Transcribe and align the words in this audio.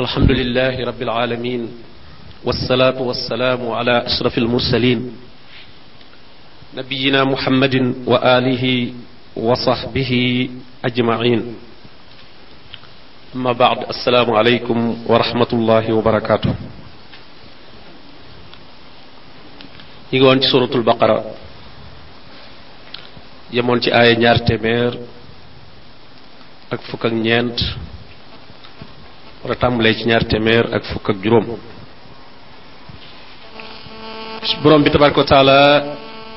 الحمد 0.00 0.30
لله 0.30 0.76
رب 0.84 1.02
العالمين 1.02 1.62
والصلاة 2.44 2.98
والسلام 3.02 3.70
على 3.70 3.96
أشرف 4.06 4.38
المرسلين 4.38 5.12
نبينا 6.76 7.24
محمد 7.24 7.94
وآله 8.06 8.92
وصحبه 9.36 10.12
أجمعين 10.84 11.56
أما 13.36 13.52
بعد 13.52 13.88
السلام 13.88 14.28
عليكم 14.30 14.78
ورحمة 15.06 15.50
الله 15.52 15.92
وبركاته 15.92 16.54
يقول 20.12 20.44
سورة 20.52 20.72
البقرة 20.74 21.24
يمون 23.52 23.78
آية 23.88 24.14
نار 24.18 24.36
تمير 24.36 24.92
أكفك 26.72 27.06
نيانت 27.06 27.60
war 29.48 29.56
a 29.56 29.94
ci 29.94 30.04
ñaar 30.08 30.24
témèr 30.24 30.74
ak 30.76 30.82
fukk 30.90 31.08
ak 31.10 31.16
juróom 31.24 31.46
borom 34.62 34.82
bi 34.82 34.90
tabaraka 34.90 35.24
taala 35.24 35.60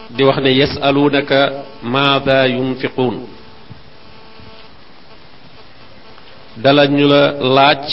di 0.09 0.23
wax 0.23 0.37
ne 0.43 0.49
yasalunaka 0.61 1.39
maada 1.81 2.47
yunfiqun 2.47 3.15
dala 6.63 6.85
ñu 6.87 7.07
la 7.07 7.21
laaj 7.55 7.83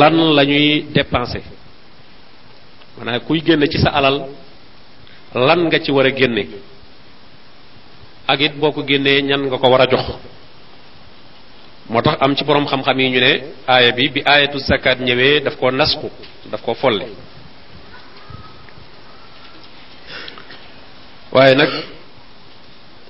lan 0.00 0.14
lañuy 0.36 0.66
dépenser 0.94 1.42
maanaam 2.96 3.20
kuy 3.26 3.40
génn 3.46 3.64
ci 3.72 3.78
sa 3.78 3.90
alal 3.98 4.16
lan 5.46 5.58
nga 5.66 5.78
ci 5.84 5.90
war 5.92 6.06
a 6.06 6.10
génne 6.18 6.42
ak 8.30 8.40
it 8.40 8.54
boo 8.60 8.72
ko 8.72 8.80
génnee 8.88 9.22
ñan 9.22 9.42
nga 9.44 9.56
ko 9.58 9.70
war 9.72 9.88
jox 9.90 10.04
moo 11.90 12.00
tax 12.02 12.16
am 12.20 12.34
ci 12.36 12.44
boroom 12.44 12.66
xam-xam 12.66 13.00
yi 13.00 13.10
ñu 13.10 13.20
ne 13.20 13.42
aaya 13.68 13.90
bi 13.92 14.08
bi 14.14 14.22
aayatu 14.24 14.58
zakat 14.58 14.98
ñëwee 15.00 15.40
daf 15.40 15.56
ko 15.56 15.70
nasku 15.70 16.06
daf 16.50 16.62
koo 16.62 16.74
folli 16.74 17.06
waaye 21.32 21.54
nag 21.54 21.68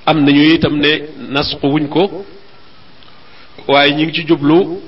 am 0.06 0.24
nañu 0.24 0.42
itam 0.54 0.76
ne 0.80 0.90
nasku 1.28 1.66
wuñ 1.68 1.88
ko 1.88 2.24
waaye 3.68 3.90
ñu 3.92 4.04
ngi 4.04 4.12
ci 4.14 4.24
jublu 4.26 4.80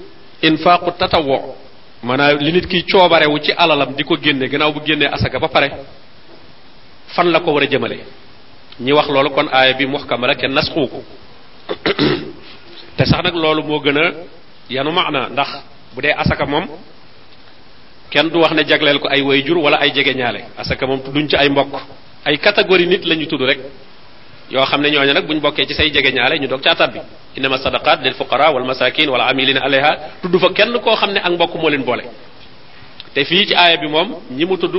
infaaqu 0.43 0.91
tatawo 0.99 1.55
maanaam 2.03 2.39
li 2.41 2.53
nit 2.53 2.67
kiy 2.67 2.85
coobarewu 2.91 3.39
ci 3.45 3.53
alalam 3.53 3.93
di 3.95 4.05
ko 4.05 4.17
génne 4.17 4.49
gannaaw 4.49 4.73
bu 4.73 4.81
génnee 4.87 5.09
asaka 5.13 5.39
ba 5.39 5.49
pare 5.49 5.69
fan 7.09 7.31
la 7.31 7.41
ko 7.41 7.51
war 7.53 7.63
a 7.65 7.67
jëmale 7.67 7.97
ñi 8.81 8.93
wax 8.93 9.09
loolu 9.09 9.31
kon 9.31 9.49
aaya 9.53 9.75
bi 9.75 9.87
muhkama 9.87 10.27
la 10.29 10.35
kenn 10.35 10.55
nasxuu 10.55 10.87
ko 10.89 11.05
te 12.97 13.05
sax 13.05 13.23
nag 13.25 13.35
loolu 13.35 13.63
moo 13.63 13.81
gën 13.81 13.99
a 13.99 14.05
yanu 14.75 14.91
maana 14.99 15.29
ndax 15.35 15.49
bu 15.95 16.01
dee 16.03 16.13
asaka 16.23 16.45
moom 16.47 16.65
kenn 18.13 18.29
du 18.31 18.37
wax 18.41 18.53
ne 18.53 18.63
jagleel 18.67 18.99
ko 18.99 19.09
ay 19.09 19.23
way 19.23 19.43
jur 19.45 19.57
wala 19.59 19.79
ay 19.81 19.91
jege 19.95 20.15
ñaale 20.15 20.41
asaka 20.59 20.87
moom 20.87 21.01
duñ 21.15 21.29
ci 21.29 21.37
ay 21.37 21.49
mbokk 21.49 21.73
ay 22.25 22.37
catégorie 22.39 22.87
nit 22.87 23.03
la 23.05 23.15
ñu 23.15 23.27
tudd 23.27 23.41
rek 23.43 23.59
yoo 24.51 24.63
xam 24.67 24.81
ne 24.83 24.91
ñooñu 24.91 25.13
nag 25.13 25.27
buñ 25.27 25.41
bokkee 25.41 25.67
ci 25.67 25.75
say 25.75 25.91
jege 25.93 26.13
ñaale 26.13 26.39
ñu 26.39 26.47
doog 26.49 26.61
ca 26.61 26.75
tab 26.75 26.93
bi 26.93 27.01
innama 27.37 27.57
sadaqat 27.59 28.03
lil 28.03 28.15
fuqara 28.15 28.51
wal 28.53 28.65
masakin 28.65 29.09
wal 29.11 29.21
amilina 29.23 29.61
alayha 29.63 29.99
tudd 30.21 30.39
fa 30.41 30.51
kenn 30.53 30.79
koo 30.81 30.95
xam 30.97 31.13
ne 31.13 31.21
ak 31.21 31.33
mbokk 31.33 31.55
moo 31.55 31.69
leen 31.71 31.83
boole 31.85 32.05
te 33.15 33.25
fii 33.25 33.47
ci 33.47 33.55
aaya 33.55 33.77
bi 33.79 33.89
moom 33.89 34.17
ñi 34.33 34.45
mu 34.45 34.59
tudd 34.59 34.77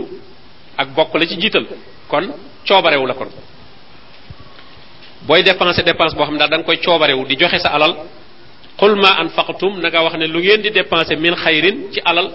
ak 0.77 0.87
bokk 0.95 1.09
la 1.17 1.25
ci 1.25 1.35
jiital 1.41 1.65
kon 2.07 2.29
coobarewu 2.67 3.07
la 3.07 3.13
kon 3.15 3.27
boy 5.25 5.43
dépenser 5.43 5.83
dépense 5.83 6.15
boo 6.15 6.23
xam 6.23 6.33
ne 6.33 6.39
daal 6.39 6.49
da 6.49 6.57
nga 6.57 6.63
koy 6.65 6.77
coobarewu 6.77 7.25
di 7.25 7.35
joxe 7.39 7.59
sa 7.59 7.69
alal 7.69 7.95
qul 8.79 8.95
ma 8.95 9.19
anfaqtum 9.21 9.79
na 9.79 9.89
nga 9.89 10.03
wax 10.03 10.15
ne 10.15 10.27
lu 10.27 10.39
ngeen 10.41 10.61
di 10.61 10.69
dépenser 10.71 11.17
min 11.17 11.33
xayrin 11.35 11.91
ci 11.91 11.99
alal 12.05 12.29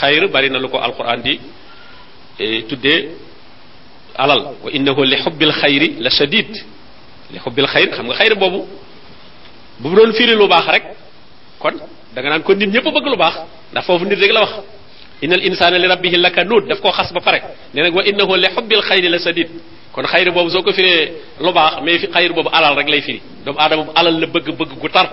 xayr 0.00 0.28
bari 0.28 0.50
na 0.50 0.58
lu 0.58 0.68
ko 0.68 0.78
alquran 0.78 1.20
di 1.22 1.38
tuddee 2.68 3.08
alal 4.16 4.40
wa 4.64 4.70
innahu 4.72 5.04
li 5.04 5.16
xubbil 5.16 5.52
xayri 5.52 5.96
la 6.00 6.10
shadid 6.10 6.48
li 7.32 7.38
xubbil 7.38 7.66
xayr 7.66 7.88
xam 7.94 8.06
nga 8.06 8.14
xayr 8.14 8.34
boobu 8.34 8.66
bu 9.80 9.94
doon 9.94 10.12
firi 10.12 10.34
lu 10.34 10.48
baax 10.48 10.66
rek 10.74 10.84
kon 11.58 11.76
da 12.14 12.20
nga 12.22 12.30
naan 12.30 12.42
ko 12.42 12.52
nit 12.54 12.66
ñëpp 12.68 12.84
bëgg 12.94 13.06
lu 13.06 13.16
baax 13.16 13.34
ndax 13.72 13.84
foofu 13.86 14.04
nit 14.06 14.16
rek 14.18 14.32
la 14.32 14.40
wax 14.44 14.52
innal 15.22 15.42
insana 15.44 15.78
li 15.78 15.86
rabbihi 15.86 16.16
lakanuud 16.16 16.66
daf 16.68 16.80
ko 16.80 16.90
xas 16.92 17.12
ba 17.12 17.20
pare 17.20 17.40
ne 17.74 17.82
nag 17.82 17.94
wa 17.94 18.02
innahu 18.04 18.36
li 18.36 18.48
xubbil 18.54 18.80
xayri 18.82 19.08
la 19.08 19.18
shadid 19.18 19.50
kon 19.92 20.04
xayri 20.06 20.30
boobu 20.30 20.50
soo 20.50 20.62
ko 20.62 20.72
firee 20.72 21.12
lu 21.40 21.52
baax 21.52 21.82
mais 21.84 21.98
fi 22.00 22.06
xayri 22.12 22.32
boobu 22.34 22.48
alal 22.52 22.76
rek 22.78 22.88
lay 22.88 23.00
firi 23.02 23.20
doomu 23.44 23.58
aadama 23.58 23.84
bu 23.84 23.90
alal 23.94 24.20
la 24.20 24.26
bëgg 24.26 24.46
bëgg 24.58 24.70
gu 24.80 24.88
tar 24.90 25.06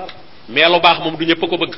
mais 0.49 0.65
lu 0.69 0.79
baax 0.79 0.99
moom 0.99 1.15
du 1.17 1.25
ñëpp 1.25 1.39
ko 1.39 1.57
bëgg 1.57 1.73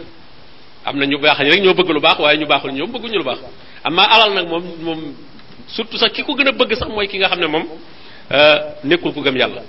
am 0.86 0.98
na 0.98 1.06
ñu 1.06 1.18
baax 1.20 1.38
rek 1.40 1.62
ñoo 1.64 1.74
bëgg 1.74 1.90
lu 1.90 2.00
baax 2.02 2.20
waaye 2.20 2.38
ñu 2.40 2.46
baaxul 2.48 2.72
ñoom 2.74 2.92
bëgguñu 2.92 3.18
lu 3.20 3.24
baax 3.24 3.38
amaa 3.86 4.06
alal 4.14 4.34
nag 4.34 4.48
moom 4.48 4.64
moom 4.84 5.00
surtout 5.68 5.98
sax 5.98 6.12
ki 6.14 6.24
ko 6.24 6.34
gën 6.36 6.48
a 6.50 6.52
bëgg 6.52 6.74
sax 6.76 6.90
mooy 6.92 7.08
ki 7.08 7.18
nga 7.18 7.28
xam 7.30 7.40
ne 7.40 7.48
moom 7.48 7.66
euh, 8.32 8.56
nekkul 8.84 9.14
ku 9.14 9.22
gëm 9.22 9.38
yàlla 9.38 9.62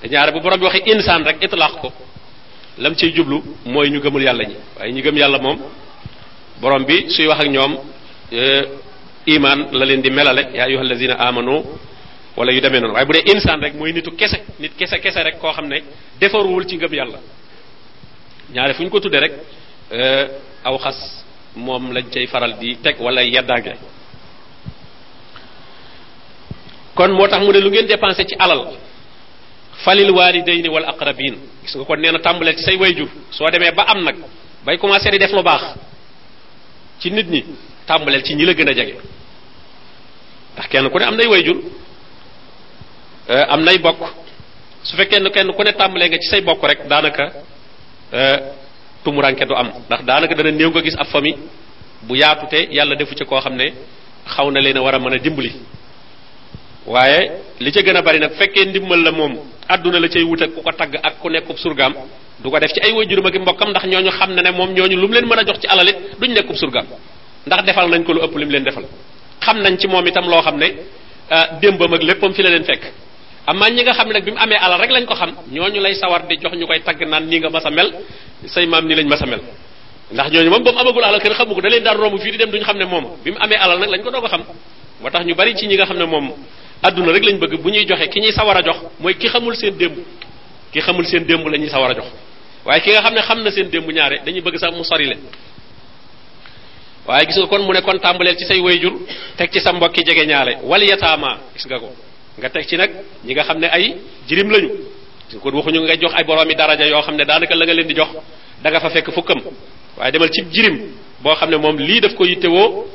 te 0.00 0.08
ñaare 0.08 0.32
bu 0.32 0.40
borom 0.40 0.58
bi 0.58 0.64
waxee 0.64 0.92
insaan 0.92 1.22
rek 1.24 1.36
itlaax 1.40 1.72
ko 1.80 1.92
lam 2.78 2.94
ciy 2.96 3.12
jublu 3.14 3.38
mooy 3.64 3.90
ñu 3.90 4.00
gëmul 4.00 4.22
yàlla 4.22 4.44
ñi 4.44 4.56
waaye 4.78 4.92
ñu 4.92 5.02
gëm 5.02 5.16
yàlla 5.18 5.38
moom 5.38 5.58
borom 6.60 6.84
bi 6.84 7.06
suy 7.10 7.26
wax 7.28 7.40
ak 7.42 7.48
ñoom 7.48 7.78
euh, 8.32 8.62
iman 9.26 9.68
la 9.70 9.84
leen 9.84 10.00
di 10.00 10.10
melale 10.10 10.48
yaa 10.52 10.66
ayyuha 10.66 10.82
allazina 10.82 11.14
amanu 11.20 11.62
wala 12.36 12.52
yu 12.52 12.60
demee 12.60 12.80
non 12.80 12.92
waaye 12.94 13.04
bu 13.08 13.12
insaan 13.32 13.60
rek 13.64 13.74
moy 13.80 13.90
nitu 13.92 14.10
kese 14.20 14.38
nit 14.62 14.72
kese 14.78 14.96
kese 15.04 15.16
rek 15.26 15.38
ko 15.40 15.52
xam 15.52 15.66
ne 15.68 15.78
ci 16.68 16.76
ngëm 16.76 16.92
yalla 16.94 17.18
ñaare 18.54 18.74
fuñ 18.74 18.88
ko 18.88 19.00
tuddee 19.00 19.20
rek 19.20 19.32
euh, 19.92 20.28
aw 20.64 20.78
khas 20.78 20.98
mom 21.56 21.92
lañ 21.92 22.04
cey 22.10 22.26
faral 22.26 22.56
di 22.58 22.76
teg 22.82 22.98
wala 23.00 23.22
yeddaange 23.22 23.74
kon 26.94 27.08
motax 27.12 27.40
mu 27.44 27.52
ne 27.52 27.60
lu 27.60 27.70
ngeen 27.70 27.86
dépenser 27.86 28.24
ci 28.24 28.34
alal 28.38 28.70
falil 29.84 30.10
walidayni 30.10 30.68
wal 30.68 30.84
aqrabin 30.88 31.36
gis 31.62 31.74
nga 31.76 31.84
kon 31.84 31.96
nee 32.00 32.10
na 32.12 32.52
ci 32.56 32.62
say 32.62 32.76
wayjur 32.76 33.08
so 33.30 33.44
demee 33.50 33.72
ba 33.72 33.82
am 33.88 34.02
nak 34.04 34.16
bay 34.64 34.78
commencé 34.78 35.10
di 35.10 35.18
def 35.18 35.32
lu 35.32 35.42
bax 35.42 35.74
ci 36.98 37.10
nit 37.10 37.26
ñi 37.28 37.44
ci 38.24 38.34
ñi 38.34 38.44
la 38.44 38.52
gëna 38.54 38.72
ndax 40.54 40.66
kenn 40.68 40.88
ku 40.88 40.98
ne 40.98 41.04
am 41.04 41.16
nay 41.16 41.26
wayjur 41.26 41.56
Euh, 43.30 43.44
am 43.54 43.62
nay 43.62 43.78
bokk 43.78 44.02
su 44.82 44.96
fekkee 44.98 45.20
ne 45.22 45.30
kenn 45.30 45.46
ku 45.54 45.62
ne 45.62 45.72
tàmbalee 45.78 46.08
nga 46.10 46.18
ci 46.18 46.26
say 46.28 46.40
bokk 46.42 46.58
rek 46.66 46.88
daanaka 46.88 47.30
euh, 48.12 48.38
tumuranke 49.04 49.46
du 49.46 49.54
am 49.54 49.70
ndax 49.86 50.02
daanaka 50.04 50.34
dana 50.34 50.50
néew 50.50 50.70
nga 50.70 50.82
gis 50.82 50.96
ab 50.98 51.06
famille 51.06 51.38
bu 52.02 52.16
yaatute 52.16 52.66
yàlla 52.72 52.96
defu 52.96 53.14
ci 53.14 53.24
koo 53.24 53.38
xam 53.40 53.54
ne 53.54 53.72
xaw 54.26 54.50
na 54.50 54.60
leen 54.60 54.76
war 54.78 54.94
a 54.96 54.98
mën 54.98 55.14
a 55.14 55.18
dimbali 55.18 55.52
waaye 56.86 57.30
li 57.60 57.70
ca 57.70 57.80
gën 57.82 57.96
a 57.96 58.02
bari 58.02 58.18
nag 58.18 58.32
fekkee 58.32 58.64
ndimbal 58.66 58.98
la 59.00 59.12
moom 59.12 59.38
àdduna 59.68 60.00
la 60.00 60.08
cay 60.08 60.22
wut 60.24 60.42
ak 60.42 60.50
ku 60.54 60.60
ko 60.62 60.72
tagg 60.72 60.98
ak 61.00 61.20
ku 61.20 61.28
nekkub 61.30 61.58
surgaam 61.58 61.94
du 62.42 62.50
ko 62.50 62.58
def 62.58 62.72
ci 62.72 62.80
ay 62.80 62.90
wajuram 62.92 63.26
ak 63.26 63.34
mbokkam 63.38 63.70
ndax 63.70 63.84
ñoo 63.84 64.00
ñooñu 64.00 64.10
xam 64.18 64.34
ne 64.34 64.42
ne 64.42 64.50
moom 64.50 64.72
ñooñu 64.74 64.96
lu 64.98 65.06
mu 65.06 65.12
leen 65.14 65.26
mën 65.26 65.38
a 65.38 65.44
jox 65.46 65.60
ci 65.60 65.68
alalit 65.68 65.96
duñ 66.20 66.32
nekkub 66.34 66.56
surgaam 66.56 66.86
ndax 67.46 67.62
defal 67.66 67.88
nañ 67.88 68.02
ko 68.02 68.12
lu 68.14 68.20
ëpp 68.24 68.36
li 68.36 68.44
mu 68.46 68.50
leen 68.50 68.64
defal 68.64 68.82
xam 69.44 69.62
nañ 69.62 69.78
ci 69.78 69.86
moom 69.86 70.04
itam 70.08 70.26
loo 70.28 70.40
xam 70.42 70.58
ne 70.58 70.66
euh, 71.30 71.46
démbam 71.60 71.94
ak 71.94 72.02
léppam 72.02 72.34
fi 72.34 72.42
la 72.42 72.50
leen 72.50 72.64
fekk 72.64 72.82
amma 73.46 73.68
ñi 73.70 73.82
nga 73.82 73.92
xam 73.92 74.06
ne 74.08 74.14
nag 74.14 74.24
bi 74.24 74.30
mu 74.30 74.38
amee 74.38 74.56
alal 74.58 74.80
rek 74.80 74.90
lañ 74.90 75.04
ko 75.04 75.14
xam 75.14 75.30
ñoo 75.50 75.66
ñooñu 75.66 75.80
lay 75.82 75.94
sawar 75.94 76.26
di 76.26 76.38
jox 76.40 76.52
ñu 76.56 76.66
koy 76.66 76.80
tagg 76.82 77.02
naan 77.08 77.26
nii 77.28 77.38
nga 77.40 77.50
mas 77.50 77.64
a 77.64 77.70
mel 77.70 77.92
say 78.46 78.66
maam 78.66 78.86
nii 78.86 78.94
lañ 78.94 79.06
mas 79.08 79.22
a 79.22 79.26
mel 79.26 79.40
ndax 80.12 80.30
ñooñu 80.30 80.50
moom 80.50 80.62
ba 80.62 80.72
mu 80.72 80.78
amagul 80.78 81.34
xamu 81.34 81.54
ko 81.54 81.60
da 81.60 81.68
leen 81.68 81.82
daan 81.82 81.96
romb 81.98 82.18
fii 82.20 82.38
xam 82.64 82.78
ne 82.78 82.84
moom 82.84 83.02
mu 83.24 83.32
amee 83.40 83.56
alal 83.58 83.78
nag 83.80 83.90
lañ 83.90 84.02
ko 84.02 84.10
doog 84.10 84.24
a 84.26 84.28
xam 84.28 84.42
moo 85.02 85.10
tax 85.10 85.24
ñu 85.26 85.34
bari 85.34 85.54
ci 85.56 85.66
ñi 85.66 85.74
nga 85.74 85.86
xam 85.86 85.96
ne 85.98 86.04
moom 86.04 86.32
adduna 86.82 87.12
rek 87.12 87.24
lañ 87.24 87.36
bëgg 87.38 87.56
bu 87.62 87.68
ñuy 87.68 87.84
joxe 87.86 88.08
ki 88.08 88.20
ñuy 88.20 88.32
sawar 88.32 88.56
a 88.58 88.62
jox 88.62 88.76
mooy 89.00 89.14
ki 89.16 89.28
xamul 89.28 89.56
seen 89.56 89.76
démb 89.76 89.96
ki 90.72 90.80
xamul 90.80 91.06
seen 91.06 91.24
démb 91.26 91.44
la 91.46 91.58
ñuy 91.58 91.68
sawar 91.68 91.90
a 91.90 91.94
jox 91.94 92.06
waaye 92.64 92.80
ki 92.82 92.90
nga 92.90 93.00
xam 93.02 93.14
ne 93.14 93.20
xam 93.22 93.42
na 93.42 93.50
seen 93.50 93.68
démb 93.70 93.90
ñaare 93.90 94.20
dañuy 94.24 94.40
bëgg 94.40 94.58
sax 94.58 94.70
mu 94.72 94.84
sori 94.84 95.06
leen 95.06 95.20
waaye 97.08 97.26
gis 97.26 97.38
nga 97.38 97.46
kon 97.48 97.58
mu 97.62 97.72
ne 97.72 97.80
kon 97.82 97.98
tàmbaleel 97.98 98.36
ci 98.36 98.44
say 98.46 98.60
wayjur 98.60 98.94
teg 99.36 99.50
ci 99.50 99.60
sa 99.60 99.72
mbokki 99.72 100.02
jege 100.06 100.24
ñaale 100.26 100.58
wal 100.62 100.82
yataama 100.88 101.38
gis 101.54 101.66
nga 101.66 101.78
ko 101.80 101.90
nga 102.38 102.48
teg 102.50 102.66
ci 102.66 102.76
nag 102.76 102.90
ñi 103.24 103.32
nga 103.34 103.44
xam 103.44 103.58
ne 103.58 103.68
ay 103.68 103.96
jirim 104.26 104.48
lañu 104.48 104.70
kon 105.40 105.52
waxuñu 105.54 105.80
nga 105.84 105.96
jox 106.00 106.12
ay 106.16 106.24
boroomi 106.24 106.54
daraja 106.54 106.86
yoo 106.88 107.00
xam 107.02 107.16
ne 107.16 107.24
daanaka 107.24 107.54
la 107.54 107.64
nga 107.64 107.74
leen 107.74 107.86
di 107.86 107.94
jox 107.94 108.08
danga 108.62 108.80
fa 108.80 108.88
fekk 108.90 109.10
fukkam 109.12 109.40
waaye 109.96 110.12
demal 110.12 110.30
ci 110.32 110.42
jirim 110.52 110.94
boo 111.20 111.34
xam 111.34 111.50
ne 111.50 111.56
moom 111.56 111.76
lii 111.78 112.00
daf 112.00 112.14
ko 112.14 112.24
yittewoo 112.24 112.86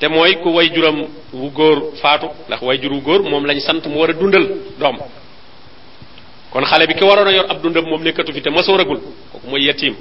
te 0.00 0.08
mooy 0.08 0.36
ku 0.42 0.48
way 0.52 0.70
juram 0.72 1.06
wu 1.32 1.50
góor 1.52 1.96
faatu 2.00 2.28
ndax 2.48 2.60
way 2.62 2.78
jur 2.80 2.92
wu 2.92 3.00
góor 3.00 3.22
moom 3.22 3.44
lañ 3.44 3.60
sant 3.60 3.84
mu 3.86 3.98
war 3.98 4.10
a 4.10 4.12
dundal 4.12 4.44
doom 4.78 4.96
kon 6.50 6.64
xale 6.64 6.86
bi 6.86 6.94
ki 6.94 7.04
waroon 7.04 7.28
a 7.28 7.32
yor 7.32 7.46
ab 7.50 7.60
dundam 7.62 7.84
moom 7.84 8.02
nekkatu 8.02 8.32
fi 8.32 8.40
te 8.40 8.48
masooragul 8.50 9.00
kooku 9.32 9.46
mooy 9.48 9.64
yetiim 9.66 9.94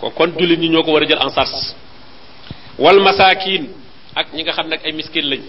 ko 0.00 0.10
kon 0.10 0.32
jullit 0.38 0.58
ñi 0.60 0.68
ñoo 0.68 0.82
ko 0.82 0.92
war 0.92 1.02
a 1.02 1.06
jël 1.06 1.18
en 1.18 1.30
charge 1.30 1.74
wal 2.78 3.00
masaakiin 3.00 3.68
ak 4.14 4.32
ñi 4.34 4.42
nga 4.42 4.52
xam 4.52 4.68
nag 4.68 4.80
ay 4.84 4.92
miskin 4.92 5.28
lañ 5.28 5.40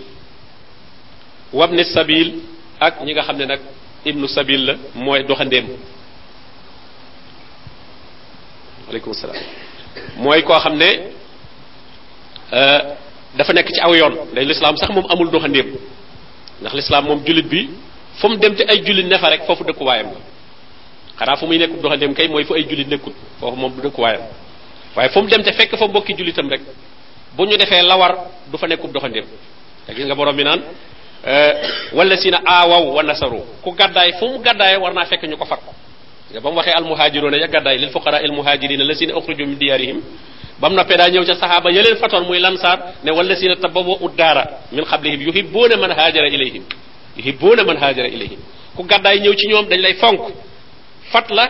wabni 1.53 1.83
sabil 1.85 2.39
ak 2.79 3.01
ñi 3.05 3.13
nga 3.13 3.21
xam 3.23 3.37
ne 3.37 3.45
nag 3.45 3.61
ibnu 4.05 4.25
sabil 4.27 4.65
la 4.65 4.73
mooy 4.95 5.23
doxandéem 5.23 5.67
aleykum 8.89 9.13
salaam 9.13 9.37
mooy 10.17 10.41
koo 10.43 10.57
xam 10.59 10.75
ne 10.77 10.89
dafa 13.37 13.53
nekk 13.53 13.69
ci 13.71 13.79
aw 13.81 13.93
yoon 13.93 14.33
day 14.33 14.45
lislaam 14.45 14.77
sax 14.77 14.89
moom 14.93 15.05
amul 15.09 15.29
doxandéem 15.31 15.75
ndax 16.61 16.73
lislaam 16.75 17.05
moom 17.05 17.21
jullit 17.25 17.45
bi 17.47 17.69
fu 18.15 18.27
mu 18.29 18.37
dem 18.37 18.55
te 18.55 18.63
ay 18.67 18.81
jullit 18.85 19.05
ne 19.05 19.17
fa 19.19 19.29
rek 19.29 19.43
foofu 19.45 19.63
dëkkuwaayam 19.63 20.07
la 20.07 20.21
xanaa 21.19 21.35
fu 21.35 21.45
muy 21.45 21.57
nekk 21.59 21.81
doxandéem 21.81 22.13
kay 22.13 22.27
mooy 22.27 22.45
fu 22.45 22.53
ay 22.53 22.63
jullit 22.67 22.87
nekkut 22.87 23.13
foofu 23.39 23.55
moom 23.55 23.73
du 23.75 23.81
dëkkuwaayam 23.81 24.21
waaye 24.95 25.09
fu 25.09 25.21
mu 25.21 25.27
dem 25.29 25.43
te 25.43 25.51
fekk 25.53 25.75
fa 25.77 25.87
mbokki 25.87 26.13
jullitam 26.17 26.49
rek 26.49 26.61
bu 27.35 27.45
ñu 27.45 27.57
defee 27.57 27.81
lawar 27.81 28.15
du 28.51 28.57
fa 28.57 28.67
nekkub 28.67 28.91
doxandéem 28.91 29.25
te 29.85 29.91
gis 29.93 30.05
nga 30.05 30.15
borom 30.15 30.35
bi 30.35 30.43
naan 30.43 30.61
wala 31.93 32.13
si 32.21 32.29
na 32.29 32.41
aawaw 32.45 32.93
wa 32.93 33.03
nasaru 33.03 33.41
ku 33.65 33.69
gàddaay 33.73 34.13
fu 34.21 34.29
mu 34.29 34.37
gàddaay 34.39 34.77
war 34.77 34.93
naa 34.93 35.05
fekk 35.05 35.23
ñu 35.25 35.37
ko 35.37 35.45
fag 35.45 35.57
ba 36.37 36.49
mu 36.51 36.57
waxee 36.57 36.73
almuhajiruna 36.77 37.37
ya 37.37 37.47
gàddaay 37.47 37.77
lil 37.77 37.89
fuqara 37.89 38.17
almuhajirina 38.21 38.83
la 38.85 38.93
si 38.93 39.05
na 39.07 39.17
uxruju 39.17 39.45
min 39.45 39.55
diyarihim 39.57 40.01
ba 40.59 40.69
mu 40.69 40.75
noppee 40.75 40.97
daa 40.97 41.09
ñëw 41.09 41.25
ca 41.25 41.35
saxaaba 41.35 41.71
ya 41.71 41.81
leen 41.81 41.97
fatoon 41.97 42.25
muy 42.27 42.39
lansaar 42.39 42.93
ne 43.03 43.11
wala 43.11 43.35
si 43.35 43.47
na 43.47 43.55
tabawa 43.55 43.97
uddaara 44.05 44.43
min 44.71 44.85
qablihim 44.85 45.21
yuhibbuuna 45.21 45.77
man 45.77 45.91
haajara 45.97 46.27
ilayhim 46.29 46.63
yuhibbuuna 47.17 47.63
man 47.65 47.77
haajara 47.77 48.07
ilayhim 48.07 48.39
ku 48.75 48.83
gàddaay 48.83 49.19
ñëw 49.19 49.33
ci 49.33 49.47
ñoom 49.47 49.65
dañ 49.65 49.81
lay 49.81 49.93
fonk 49.95 50.19
fat 51.11 51.25
la 51.31 51.49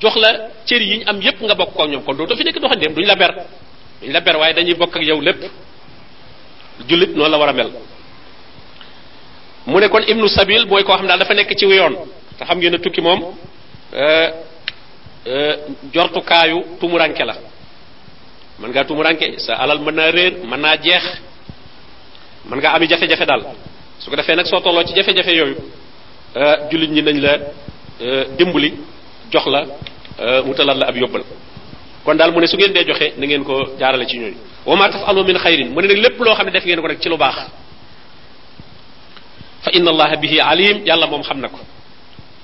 jox 0.00 0.16
la 0.16 0.30
cër 0.66 0.82
yi 0.82 0.98
ñu 0.98 1.02
am 1.06 1.20
yépp 1.20 1.40
nga 1.42 1.54
bokk 1.54 1.70
ko 1.74 1.86
ñoom 1.86 2.02
kon 2.04 2.14
dootoo 2.16 2.36
fi 2.36 2.44
nekk 2.44 2.58
doxandeem 2.58 2.94
duñ 2.94 3.06
la 3.06 3.14
ber 3.14 3.32
duñ 4.02 4.12
la 4.12 4.20
ber 4.20 4.36
waaye 4.38 4.54
dañuy 4.54 4.74
bokk 4.74 4.96
ak 4.96 5.02
yow 5.04 5.20
lépp 5.20 5.42
jullit 6.88 7.14
noonu 7.14 7.30
la 7.30 7.38
war 7.38 7.48
a 7.50 7.52
mel 7.52 7.70
mu 9.68 9.78
ne 9.80 9.88
kon 9.92 10.02
ibnu 10.12 10.26
sabil 10.28 10.64
boy 10.66 10.82
ko 10.82 10.92
xam 10.98 11.06
daal 11.06 11.18
dafa 11.18 11.34
nek 11.34 11.54
ci 11.58 11.66
wiyon 11.66 11.92
ta 12.38 12.44
xam 12.48 12.56
ngeen 12.58 12.74
euh 12.74 12.80
tukki 12.84 13.00
moom 13.02 13.20
euh, 13.92 14.28
euh, 15.32 15.54
jortukaayu 15.94 16.58
tumuranke 16.80 17.22
la 17.24 17.34
man 18.60 18.70
ngaa 18.70 18.84
tumuranke 18.84 19.38
sa 19.38 19.54
alal 19.62 19.78
man 19.80 19.92
na 19.94 20.10
reer 20.10 20.32
man 20.50 20.56
na 20.60 20.74
jeex 20.80 21.04
man 22.48 22.58
nga 22.60 22.70
ami 22.74 22.86
jafe-jafe 22.88 23.26
dal 23.26 23.42
su 23.98 24.08
ko 24.10 24.16
defee 24.16 24.36
nag 24.36 24.46
soo 24.46 24.60
tolloo 24.60 24.84
ci 24.84 24.94
jafe-jafe 24.94 25.28
euh 25.28 26.56
julit 26.70 26.88
ñi 26.90 27.02
nañ 27.02 27.18
la 27.20 27.34
euh, 28.00 28.24
dimbali 28.38 28.72
jox 29.32 29.44
la 29.48 29.62
talal 30.56 30.78
la 30.78 30.86
ab 30.86 30.96
yobbal 30.96 31.24
kon 32.04 32.14
dal 32.16 32.32
mu 32.32 32.40
ne 32.40 32.46
su 32.46 32.56
ngeen 32.56 32.72
de 32.72 32.84
joxe 32.86 33.12
na 33.18 33.26
ngeen 33.26 33.44
ko 33.44 33.76
jaarale 33.78 34.06
ci 34.06 34.18
ñoy 34.18 34.34
wa 34.64 34.76
ma 34.76 34.88
tafalu 34.88 35.24
min 35.24 35.38
khairin. 35.38 35.68
mu 35.70 35.80
ne 35.82 35.88
lepp 35.92 36.18
lo 36.20 36.32
xamne 36.34 36.50
def 36.52 36.64
ngeen 36.64 36.80
ko 36.80 36.88
nak 36.88 37.00
ci 37.00 37.08
lu 37.10 37.16
bax 37.18 37.34
fa 39.62 39.70
inna 39.72 39.90
allaha 39.90 40.16
bihi 40.16 40.40
alim 40.40 40.86
yàlla 40.86 41.06
moom 41.06 41.22
xam 41.22 41.40
na 41.40 41.48
ko 41.48 41.58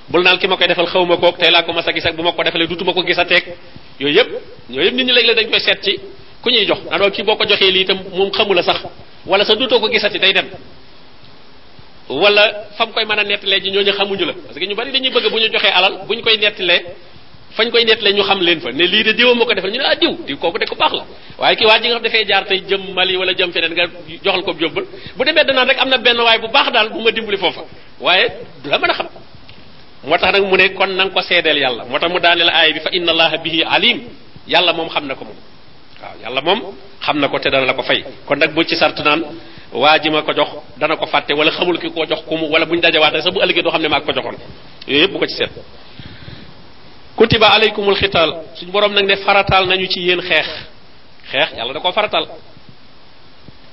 bul 0.09 0.23
naan 0.23 0.39
ki 0.39 0.47
ma 0.49 0.57
koy 0.57 0.67
defal 0.69 0.87
xawma 0.87 1.17
kook 1.17 1.39
tey 1.39 1.51
laa 1.51 1.63
ko 1.63 1.73
mas 1.73 1.87
a 1.87 1.93
gis 1.93 2.07
ak 2.07 2.17
bu 2.17 2.23
ma 2.23 2.33
ko 2.33 2.43
defalee 2.43 2.67
dutuma 2.67 2.93
ko 2.93 3.03
gis 3.03 3.19
a 3.19 3.25
teeg 3.25 3.45
yooyu 4.01 4.15
yëpp 4.17 4.31
yooyu 4.71 4.87
yëpp 4.89 4.95
nit 4.95 5.05
ñi 5.07 5.13
léeg-léeg 5.13 5.37
dañ 5.37 5.51
koy 5.51 5.61
seet 5.61 5.81
ci 5.83 5.99
ku 6.43 6.51
ñuy 6.51 6.67
jox 6.67 6.79
naan 6.91 7.01
waa 7.01 7.11
kii 7.11 7.23
boo 7.25 7.37
ko 7.37 7.45
joxee 7.47 7.71
lii 7.71 7.83
itam 7.83 7.99
moom 8.13 8.31
la 8.55 8.63
sax 8.63 8.81
wala 9.27 9.45
sa 9.45 9.55
dutoo 9.55 9.81
ko 9.81 9.89
gisati 9.91 10.19
day 10.19 10.33
dem 10.33 10.47
wala 12.09 12.43
fam 12.77 12.91
koy 12.93 13.05
man 13.05 13.19
a 13.19 13.25
nettalee 13.25 13.61
ji 13.61 13.71
ñooñu 13.71 13.93
xamuñu 13.93 14.25
la 14.27 14.33
parce 14.47 14.59
que 14.61 14.67
ñu 14.67 14.75
bari 14.75 14.91
dañuy 14.93 15.11
bëgg 15.11 15.31
bu 15.31 15.39
ñu 15.39 15.49
joxee 15.53 15.73
alal 15.73 16.05
bu 16.07 16.15
ñu 16.15 16.23
koy 16.23 16.37
nettalee 16.39 16.81
fañ 17.57 17.71
koy 17.71 17.85
nettalee 17.85 18.13
ñu 18.17 18.23
xam 18.29 18.41
leen 18.41 18.61
fa 18.61 18.71
ne 18.73 18.85
lii 18.93 19.03
de 19.07 19.13
diwa 19.19 19.35
moo 19.35 19.47
ko 19.47 19.55
defal 19.55 19.71
ñu 19.71 19.79
ne 19.79 19.87
ah 19.93 19.97
diw 20.01 20.15
diw 20.27 20.37
kooku 20.43 20.59
de 20.59 20.67
ku 20.67 20.75
baax 20.77 20.93
la 20.99 21.05
waaye 21.39 21.57
ki 21.57 21.65
waa 21.67 21.79
ji 21.81 21.87
nga 21.89 21.95
xam 21.97 22.03
dafay 22.03 22.25
jaar 22.27 22.45
tey 22.49 22.61
jëm 22.69 22.83
Mali 22.97 23.17
wala 23.17 23.33
jëm 23.39 23.51
feneen 23.53 23.73
nga 23.73 23.85
joxal 24.25 24.43
ko 24.43 24.53
jóbbal 24.61 24.85
bu 25.17 25.25
demee 25.25 25.45
danaan 25.45 25.69
rek 25.69 25.79
am 25.79 25.89
na 25.89 25.97
benn 25.99 26.21
waaye 26.21 26.39
bu 26.43 26.49
baax 26.49 26.73
daal 26.73 26.89
bu 26.91 27.01
ma 27.05 27.11
dimbali 27.13 27.37
foofa 27.39 27.63
waaye 28.01 28.27
du 28.63 28.71
la 28.71 28.79
mën 28.79 28.91
a 28.91 28.95
xam 28.95 29.09
moo 30.05 30.17
tax 30.19 30.33
nag 30.33 30.43
mu 30.51 30.57
ne 30.57 30.65
na 30.69 31.05
nga 31.05 31.13
ko 31.15 31.21
seedeel 31.23 31.59
yàlla 31.65 31.85
moo 31.91 31.99
tax 31.99 32.11
mu 32.13 32.19
daane 32.19 32.43
la 32.49 32.53
aaya 32.59 32.73
bi 32.75 32.81
fa 32.81 32.91
inna 32.93 33.11
allaha 33.13 33.37
bihi 33.45 33.61
alim 33.77 33.99
yàlla 34.49 34.73
moom 34.73 34.89
xam 34.89 35.07
na 35.07 35.15
ko 35.15 35.25
moom 35.25 35.39
waaw 36.03 36.15
yàlla 36.23 36.41
moom 36.41 36.61
xam 37.07 37.17
na 37.21 37.29
ko 37.29 37.39
te 37.39 37.49
dana 37.51 37.67
la 37.67 37.73
ko 37.79 37.83
fay 37.83 38.03
kon 38.27 38.37
nag 38.39 38.51
bu 38.55 38.65
ci 38.65 38.75
sart 38.77 38.99
naan 39.05 39.23
waa 39.73 39.97
ji 40.03 40.11
ma 40.11 40.23
ko 40.23 40.33
jox 40.35 40.51
dana 40.79 40.97
ko 40.97 41.07
fàtte 41.07 41.33
wala 41.39 41.51
xamul 41.53 41.79
ki 41.79 41.89
ko 41.95 42.03
jox 42.11 42.21
ku 42.29 42.35
mu 42.37 42.47
wala 42.53 42.67
bu 42.67 42.75
ñu 42.75 42.81
dajawaatee 42.81 43.23
sax 43.23 43.33
bu 43.35 43.41
ëllëgee 43.45 43.63
doo 43.63 43.71
xam 43.71 43.83
ne 43.83 43.89
maa 43.89 44.01
ko 44.01 44.13
joxoon 44.13 44.37
yooyu 44.89 45.01
yëpp 45.05 45.13
bu 45.13 45.19
ko 45.19 45.27
ci 45.27 45.37
seet 45.37 45.51
kutiba 47.19 47.49
alaykumul 47.53 47.97
xital 48.01 48.31
suñu 48.59 48.71
borom 48.73 48.93
nag 48.93 49.07
ne 49.07 49.17
faratal 49.17 49.65
nañu 49.67 49.87
ci 49.89 50.01
yéen 50.01 50.21
xeex 50.21 50.47
xeex 51.33 51.49
yàlla 51.57 51.73
da 51.73 51.81
ko 51.81 51.93
faratal 51.93 52.27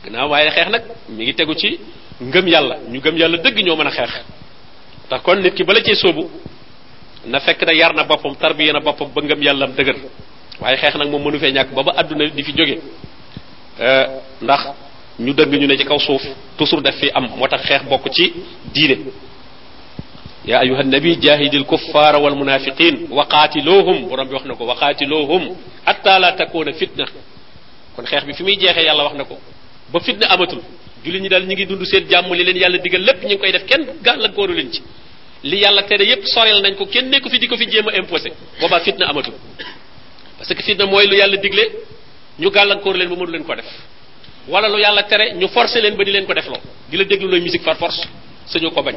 gannaaw 0.03 0.29
waaye 0.29 0.49
xeex 0.51 0.69
nag 0.69 0.81
mi 1.09 1.23
ngi 1.23 1.33
tegu 1.33 1.53
ci 1.55 1.77
ngëm 2.21 2.47
yàlla 2.47 2.75
ñu 2.91 2.99
gëm 3.01 3.15
yàlla 3.17 3.37
dëgg 3.37 3.57
ñoo 3.65 3.75
mën 3.75 3.87
a 3.87 3.91
xeex 3.91 4.09
tax 5.09 5.21
kon 5.23 5.35
nit 5.39 5.53
ki 5.53 5.63
bala 5.63 5.81
cee 5.83 5.95
sóobu 5.95 6.29
na 7.25 7.39
fekk 7.39 7.61
na 7.63 7.73
yar 7.73 7.93
na 7.95 8.03
boppam 8.03 8.35
tarbiye 8.35 8.71
na 8.73 8.79
boppam 8.79 9.09
ba 9.13 9.21
ngëm 9.21 9.41
yàllam 9.43 9.71
dëgër 9.75 9.95
waaye 10.59 10.77
xeex 10.77 10.95
nag 10.95 11.09
moom 11.09 11.23
mënu 11.23 11.39
fee 11.39 11.51
ñàkk 11.51 11.73
ba 11.73 11.83
ba 11.83 11.93
àdduna 11.97 12.27
di 12.29 12.43
fi 12.43 12.51
jóge 12.55 12.77
ndax 14.41 14.61
ñu 15.19 15.33
dëgg 15.33 15.51
ñu 15.59 15.67
ne 15.67 15.77
ci 15.77 15.85
kaw 15.85 15.97
suuf 15.99 16.21
toujours 16.57 16.81
def 16.81 16.95
fi 16.99 17.09
am 17.13 17.27
moo 17.35 17.47
tax 17.47 17.63
xeex 17.65 17.83
bokk 17.89 18.07
ci 18.11 18.33
diine 18.71 18.97
yaa 20.49 20.59
ayuha 20.65 20.83
nabi 20.83 21.11
jahidil 21.25 21.65
kuffaara 21.71 22.17
wal 22.23 22.35
munafiqin 22.41 22.95
waqaatiluhum 23.17 23.97
borom 24.09 24.27
bi 24.29 24.33
wax 24.37 24.45
na 24.49 24.53
ko 24.59 24.63
waqaatiluhum 24.71 25.41
hatta 25.87 26.13
la 26.23 26.29
takuna 26.39 26.71
fitna 26.79 27.05
kon 27.95 28.05
xeex 28.11 28.23
bi 28.27 28.33
fi 28.37 28.43
muy 28.43 28.55
jeexee 28.61 28.85
yàlla 28.89 29.03
wax 29.07 29.15
na 29.19 29.23
ko 29.29 29.35
ba 29.93 29.99
fitna 30.07 30.25
amatul 30.33 30.61
jullit 31.05 31.21
ñi 31.23 31.29
daal 31.29 31.45
ñu 31.45 31.53
ngi 31.53 31.65
dund 31.67 31.83
seen 31.85 32.05
jàmm 32.11 32.33
li 32.33 32.43
leen 32.43 32.57
yàlla 32.57 32.77
digal 32.79 33.03
lépp 33.05 33.19
ñu 33.23 33.27
ngi 33.27 33.37
koy 33.37 33.51
def 33.51 33.65
kenn 33.67 33.83
gàllankooru 34.01 34.53
leen 34.55 34.71
ci 34.73 34.81
li 35.43 35.57
yàlla 35.61 35.83
tere 35.83 36.03
yépp 36.05 36.25
sorel 36.33 36.59
nañ 36.61 36.75
ko 36.75 36.85
kenn 36.87 37.09
nekku 37.11 37.29
fi 37.29 37.37
di 37.37 37.47
ko 37.47 37.55
fi 37.57 37.65
jéem 37.69 37.87
a 37.87 37.95
imposé 37.97 38.29
boobaa 38.59 38.79
fitna 38.79 39.07
amatul 39.09 39.33
parce 40.39 40.53
que 40.55 40.63
fitna 40.63 40.85
mooy 40.87 41.05
lu 41.07 41.15
yàlla 41.17 41.37
digle 41.37 41.63
ñu 42.39 42.49
gàllankoor 42.49 42.95
leen 42.97 43.09
ba 43.09 43.15
mënu 43.15 43.31
leen 43.31 43.43
ko 43.43 43.55
def 43.55 43.69
wala 44.49 44.67
lu 44.69 44.79
yàlla 44.79 45.03
tere 45.03 45.33
ñu 45.35 45.47
forcé 45.49 45.79
leen 45.81 45.95
ba 45.95 46.03
di 46.03 46.11
leen 46.11 46.25
ko 46.25 46.33
def 46.33 46.47
loo 46.47 46.61
di 46.89 46.97
la 46.97 47.03
déglu 47.03 47.29
looy 47.29 47.41
musique 47.41 47.63
par 47.63 47.77
force 47.77 48.07
ko 48.75 48.81
bañ 48.81 48.95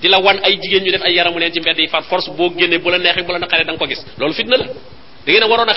di 0.00 0.08
la 0.08 0.18
wan 0.18 0.38
ay 0.42 0.58
jigéen 0.60 0.82
ñu 0.82 0.90
def 0.90 1.02
ay 1.02 1.14
yaramu 1.14 1.38
leen 1.38 1.52
ci 1.52 1.60
mbedd 1.60 1.78
yi 1.78 1.88
par 1.88 2.02
force 2.04 2.30
boo 2.30 2.52
génnee 2.56 2.78
bu 2.78 2.90
la 2.90 2.98
neexee 2.98 3.22
bu 3.22 3.32
la 3.32 3.38
naqaree 3.38 3.64
da 3.64 3.72
nga 3.72 3.78
ko 3.78 3.86
gis 3.86 4.00
loolu 4.18 4.32
fitna 4.34 4.56
la 4.56 4.64
da 4.64 4.72
ngeen 5.26 5.42
a 5.42 5.46
waroon 5.46 5.68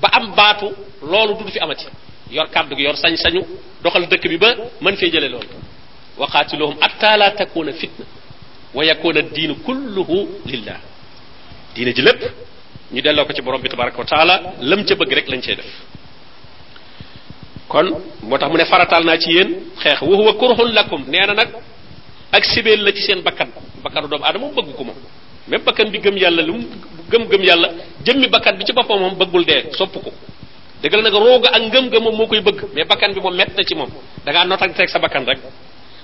ba 0.00 0.08
am 0.12 0.32
baatu 0.36 0.72
loolu 1.02 1.34
dudu 1.38 1.50
fi 1.50 1.58
amati 1.58 1.86
yor 2.30 2.48
kàddu 2.50 2.76
gi 2.76 2.82
yor 2.82 2.96
sañ-sañu 2.96 3.40
doxal 3.82 4.06
dëkk 4.06 4.28
bi 4.28 4.38
ba 4.38 4.50
mën 4.80 4.96
fee 4.96 5.10
jëlee 5.10 5.28
loolu 5.30 5.46
waqaatiluhum 6.18 6.76
atta 6.80 7.16
la 7.16 7.30
takuna 7.30 7.72
fitna 7.72 8.04
wa 8.74 8.84
yakuna 8.84 9.22
diinu 9.22 9.56
kulluhu 9.62 10.28
lillah 10.44 10.78
diine 11.74 11.92
ji 11.94 12.02
lépp 12.02 12.20
ñu 12.92 13.00
delloo 13.00 13.24
ko 13.24 13.32
ci 13.32 13.40
borom 13.42 13.60
bi 13.62 13.68
tabaraka 13.68 13.98
wa 13.98 14.04
taala 14.04 14.40
lam 14.60 14.84
ca 14.84 14.94
bëgg 14.94 15.12
rek 15.12 15.28
lañ 15.28 15.40
cey 15.40 15.56
def 15.56 15.66
kon 17.68 17.86
moo 18.22 18.36
tax 18.36 18.50
mu 18.50 18.58
ne 18.58 18.64
farataal 18.66 19.04
naa 19.04 19.16
ci 19.18 19.30
yéen 19.30 19.56
xeex 19.80 20.02
wa 20.02 20.16
huwa 20.16 20.32
kurhun 20.34 20.72
lakum 20.74 21.04
nee 21.08 21.26
na 21.26 21.34
nag 21.34 21.48
ak 22.32 22.44
sibeel 22.44 22.84
la 22.84 22.92
ci 22.92 23.00
seen 23.02 23.24
bakkan 23.24 23.48
bakkanu 23.80 24.08
doomu 24.08 24.24
aadama 24.24 24.52
moom 24.52 24.54
bëgg 24.54 24.76
ko 24.76 24.84
moom 24.84 24.96
même 25.48 25.64
bakkan 25.64 25.88
bi 25.90 25.98
gëm 25.98 26.16
yàlla 26.16 26.42
lu 26.42 26.52
mu 26.54 26.66
gëm-gëm 27.10 27.42
yàlla 27.44 27.68
jëmmi 28.04 28.28
bakkan 28.28 28.52
bi 28.58 28.64
ci 28.64 28.72
boppam 28.72 29.00
moom 29.00 29.14
bëggul 29.16 29.44
dee 29.44 29.72
sopp 29.72 29.94
ko 30.04 30.12
dëgg 30.82 30.92
la 30.94 31.02
nag 31.08 31.12
rooga 31.16 31.48
ak 31.56 31.62
ngëm 31.72 31.84
nga 31.88 32.00
moom 32.00 32.16
moo 32.16 32.26
koy 32.26 32.40
bëgg 32.40 32.64
mais 32.74 32.84
bakkan 32.84 33.12
bi 33.14 33.20
moom 33.20 33.34
mett 33.34 33.56
na 33.56 33.64
ci 33.64 33.74
moom 33.74 33.88
da 34.24 34.32
ngaa 34.32 34.44
notak 34.44 34.74
teg 34.76 34.88
sa 34.88 34.98
bakkan 34.98 35.24
rek 35.24 35.38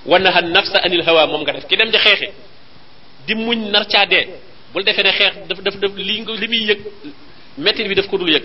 wanaha 0.05 0.41
nafsa 0.41 0.81
anil 0.83 1.03
hawa 1.05 1.27
moom 1.27 1.43
nga 1.45 1.53
def 1.53 1.67
ki 1.69 1.75
dem 1.77 1.91
ja 1.93 1.99
xeexi 1.99 2.27
di 3.27 3.35
muñ 3.35 3.69
nar 3.71 3.85
caa 3.85 4.05
dee 4.05 4.25
bul 4.73 4.83
defee 4.83 5.03
ne 5.05 5.11
xeex 5.11 5.33
daf 5.47 5.59
daf 5.61 5.75
daf 5.79 5.91
li 5.95 6.25
li 6.37 6.47
muy 6.47 6.65
yëg 6.69 6.79
mettit 7.57 7.85
bi 7.87 7.93
daf 7.95 8.09
ko 8.09 8.17
dul 8.17 8.33
yëg 8.33 8.43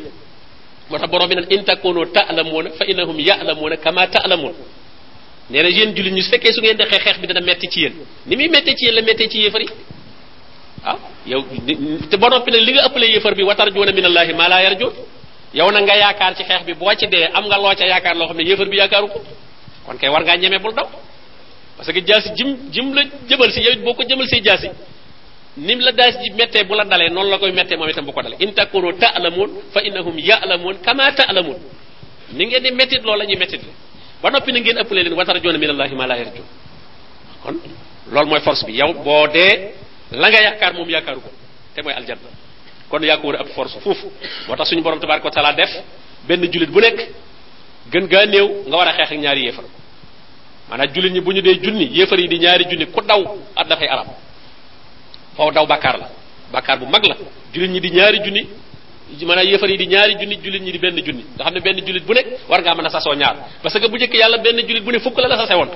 moo 0.90 0.98
tax 0.98 1.08
borom 1.10 1.28
bi 1.28 1.34
naan 1.34 1.46
in 1.48 1.64
takoonoo 1.64 2.12
ta'lamuuna 2.12 2.70
fa 2.76 2.84
innahum 2.84 3.16
ya'lamuuna 3.18 3.76
kama 3.80 4.06
ta'lamuun 4.06 4.52
neena 5.52 5.68
yeen 5.76 5.90
julit 5.96 6.12
ñu 6.16 6.22
fekke 6.32 6.48
su 6.54 6.60
ngeen 6.62 6.76
dexee 6.80 7.00
xex 7.04 7.14
bi 7.20 7.26
dana 7.28 7.40
metti 7.50 7.66
ci 7.72 7.80
yeen 7.82 7.94
ni 8.28 8.34
mi 8.36 8.46
metti 8.54 8.72
ci 8.78 8.84
yeen 8.84 8.94
la 8.98 9.02
metti 9.08 9.28
ci 9.32 9.38
yefari 9.44 9.66
ah 10.90 10.96
yow 11.30 11.40
te 12.10 12.16
bo 12.22 12.28
nopi 12.28 12.50
nag 12.52 12.60
li 12.66 12.72
nga 12.72 12.82
ëppale 12.86 13.06
yefar 13.14 13.34
bi 13.34 13.42
watar 13.42 13.68
joona 13.74 13.92
min 13.92 14.04
allahi 14.04 14.32
ma 14.32 14.46
la 14.48 14.58
yarju 14.64 14.88
yow 15.58 15.68
na 15.72 15.80
nga 15.80 15.94
yaakar 16.02 16.32
ci 16.36 16.42
xex 16.44 16.62
bi 16.66 16.74
bo 16.74 16.86
ci 16.94 17.06
de 17.08 17.18
am 17.36 17.44
nga 17.46 17.56
lo 17.58 17.72
ca 17.78 17.84
yaakar 17.84 18.14
lo 18.16 18.26
xamne 18.28 18.42
yefar 18.48 18.68
bi 18.68 18.76
yaakaaru 18.76 19.08
ko 19.08 19.20
kon 19.84 19.96
kay 19.98 20.08
war 20.08 20.22
nga 20.22 20.36
ñeme 20.36 20.58
bul 20.60 20.72
daw 20.74 20.88
parce 21.76 21.90
que 21.92 22.00
jasi 22.04 22.30
jim 22.36 22.50
jim 22.70 22.94
la 22.94 23.02
jëbal 23.28 23.50
si 23.52 23.60
yow 23.60 23.76
boko 23.82 24.04
jëmal 24.08 24.26
ci 24.28 24.38
si 24.62 24.68
nim 25.56 25.80
la 25.80 25.90
daas 25.90 26.14
ji 26.22 26.30
bu 26.64 26.74
la 26.74 26.84
dalé 26.84 27.08
non 27.10 27.24
la 27.28 27.38
koy 27.38 27.50
metté 27.50 27.76
moom 27.76 27.90
bu 28.06 28.12
ko 28.12 28.22
dalé 28.22 28.36
in 28.38 28.52
takunu 28.52 28.96
ta'lamun 28.96 29.50
fa 29.72 29.80
innahum 29.82 30.16
ya'lamun 30.18 30.78
kama 30.84 31.10
ta'lamun 31.12 31.58
ni 32.38 32.46
ngeen 32.46 32.62
di 32.62 32.70
metti 32.70 32.96
loolu 33.02 33.18
lañu 33.22 33.36
metti 33.36 33.58
ba 34.22 34.28
noppi 34.30 34.52
na 34.52 34.60
ngeen 34.60 34.78
ëppale 34.78 35.02
leen 35.02 35.14
watarjoona 35.16 35.58
min 35.58 35.70
allahi 35.72 35.94
ma 35.94 36.06
laa 36.06 36.24
kon 37.42 37.54
loolu 38.12 38.28
mooy 38.28 38.40
force 38.40 38.64
bi 38.66 38.72
yow 38.72 38.92
boo 38.92 39.26
dee 39.28 39.72
la 40.12 40.28
nga 40.28 40.40
yaakaar 40.42 40.72
moom 40.74 40.88
yaakaaru 40.90 41.20
ko 41.20 41.30
te 41.74 41.82
mooy 41.82 41.92
aljanna 41.94 42.28
kon 42.88 43.00
yaa 43.02 43.16
ko 43.16 43.26
war 43.28 43.36
a 43.40 43.44
ëpp 43.44 43.52
force 43.54 43.78
foofu 43.80 44.10
moo 44.48 44.56
tax 44.56 44.68
suñu 44.68 44.82
borom 44.82 45.00
tabaraka 45.00 45.22
ko 45.22 45.30
taala 45.30 45.52
def 45.56 45.70
benn 46.26 46.42
jullit 46.52 46.68
bu 46.70 46.80
nekk 46.80 46.98
gën 47.90 48.06
gaa 48.06 48.26
néew 48.26 48.48
nga 48.68 48.76
war 48.76 48.88
a 48.88 48.92
xeex 48.92 49.10
ñaari 49.18 49.44
yéefar 49.44 49.64
maanaam 50.68 50.92
jullit 50.94 51.12
ñi 51.12 51.20
bu 51.20 51.32
ñu 51.32 51.40
dee 51.40 51.58
junni 51.62 51.84
yéefar 51.96 52.18
yi 52.20 52.28
di 52.28 52.38
ñaari 52.38 52.64
junni 52.66 52.86
ku 52.92 53.00
daw 53.00 53.38
at 53.56 53.64
dafay 53.68 53.88
aram 53.88 54.06
foofu 55.36 55.50
daw 55.52 55.66
bàkkaar 55.66 55.98
la 55.98 56.08
bàkkaar 56.52 56.78
bu 56.78 56.84
mag 56.86 57.04
la 57.06 57.16
jullit 57.54 57.70
ñi 57.70 57.80
di 57.80 57.90
ñaari 57.90 58.20
junni 58.20 58.46
maanaam 59.26 59.46
yéefar 59.50 59.68
yi 59.70 59.76
di 59.78 59.86
ñaari 59.92 60.14
junni 60.20 60.36
jullit 60.42 60.60
ñi 60.62 60.72
di 60.72 60.78
benn 60.78 60.96
junni 61.04 61.24
nga 61.34 61.44
xam 61.44 61.54
ne 61.54 61.60
benn 61.60 61.78
jullit 61.86 62.04
bu 62.04 62.12
nekk 62.12 62.26
war 62.48 62.60
ngaa 62.60 62.74
mën 62.74 62.86
a 62.86 62.88
sasoo 62.90 63.14
ñaar 63.14 63.36
parce 63.62 63.78
que 63.80 63.88
bu 63.88 63.96
njëkk 63.96 64.14
yàlla 64.14 64.38
benn 64.38 64.58
jullit 64.60 64.82
bu 64.82 64.90
ne 64.92 64.98
fukk 65.00 65.18
la 65.18 65.28
la 65.28 65.36
sase 65.36 65.54
woon 65.56 65.68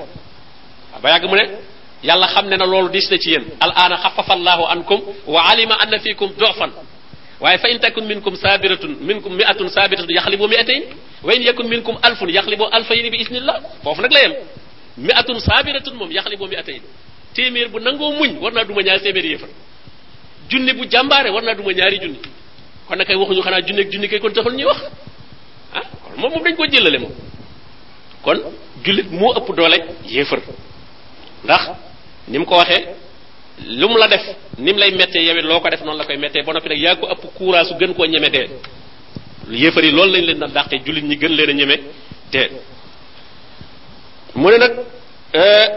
ba 1.01 1.09
yàgg 1.09 1.25
mu 1.25 1.35
ne 1.35 1.43
yàlla 2.03 2.27
xam 2.27 2.47
ne 2.47 2.55
na 2.55 2.65
loolu 2.65 2.89
dis 2.89 3.09
na 3.11 3.17
ci 3.17 3.29
yéen 3.31 3.45
al 3.59 3.71
aana 3.75 3.97
xafafa 3.97 4.33
allahu 4.33 4.63
ankum 4.67 5.01
wa 5.27 5.41
alima 5.49 5.77
anna 5.81 5.99
fikum 5.99 6.31
dofan 6.37 6.71
waaye 7.41 7.57
fa 7.57 7.67
in 7.69 7.79
takun 7.79 8.05
minkum 8.05 8.35
sabiratun 8.35 8.95
minkum 9.01 9.33
miatun 9.33 9.69
sabiratun 9.69 10.09
yaxlibu 10.09 10.47
miatayn 10.47 10.83
wa 11.21 11.33
in 11.33 11.41
yakun 11.43 11.67
minkum 11.67 11.97
alfun 12.01 12.29
yaxlibu 12.29 12.63
alfayn 12.71 13.09
bi 13.09 13.17
isnillah 13.17 13.59
foofu 13.83 14.01
nag 14.01 14.11
la 14.11 14.21
yem 14.21 14.33
miatun 14.97 15.37
moom 15.99 16.11
yaxlibu 16.11 16.47
miatayn 16.47 16.81
téeméer 17.35 17.67
bu 17.67 17.79
nangoo 17.79 18.11
muñ 18.13 18.37
war 18.39 18.53
naa 18.53 18.63
duma 18.63 18.81
ñaari 18.81 18.99
téeméer 19.01 19.25
yéefar 19.25 19.49
junni 20.49 20.73
bu 20.73 20.85
jàmbaare 20.89 21.29
war 21.31 21.43
naa 21.43 21.53
duma 21.53 21.71
ñaari 21.73 21.99
junni 21.99 22.19
kon 22.87 22.95
nag 22.97 23.07
kay 23.07 23.15
waxuñu 23.15 23.41
xanaa 23.41 23.61
junne 23.65 23.79
ak 23.81 23.91
junne 23.91 24.07
kay 24.07 24.19
kon 24.19 24.29
taxul 24.33 24.53
ñuy 24.55 24.65
wax 24.65 24.77
ah 25.73 25.83
moom 26.17 26.31
moom 26.31 26.43
dañ 26.43 26.55
koo 26.55 26.67
jëlale 26.67 26.97
moom 26.99 27.11
kon 28.23 28.39
jullit 28.83 29.09
moo 29.11 29.33
ëpp 29.37 29.47
doole 29.55 29.77
yéefar 30.05 30.39
ndax 31.43 31.69
ni 32.27 32.37
mu 32.37 32.45
ko 32.45 32.55
waxee 32.57 32.85
lu 33.65 33.87
mu 33.87 33.97
la 33.97 34.07
def 34.07 34.21
ni 34.57 34.71
mu 34.71 34.79
lay 34.79 34.91
méttee 34.91 35.23
yow 35.25 35.33
loo 35.41 35.59
ko 35.59 35.69
def 35.69 35.81
noonu 35.81 35.97
la 35.97 36.05
koy 36.05 36.17
méttee 36.17 36.43
ba 36.43 36.53
noppi 36.53 36.69
nag 36.69 36.79
yaa 36.81 36.95
ko 36.95 37.07
ëpp 37.11 37.23
courage 37.37 37.73
gën 37.79 37.93
koo 37.93 38.05
ñeme 38.05 38.29
dee 38.29 38.49
yéefar 39.49 39.83
loolu 39.83 40.11
lañ 40.13 40.25
leen 40.25 40.37
na 40.39 40.47
dàqee 40.47 40.81
jullit 40.85 41.03
ñi 41.03 41.17
gën 41.17 41.33
leen 41.35 41.49
a 41.49 41.53
ñeme 41.53 41.75
te 42.31 42.39
mu 44.35 44.49
ne 44.49 44.57
nag 44.57 44.73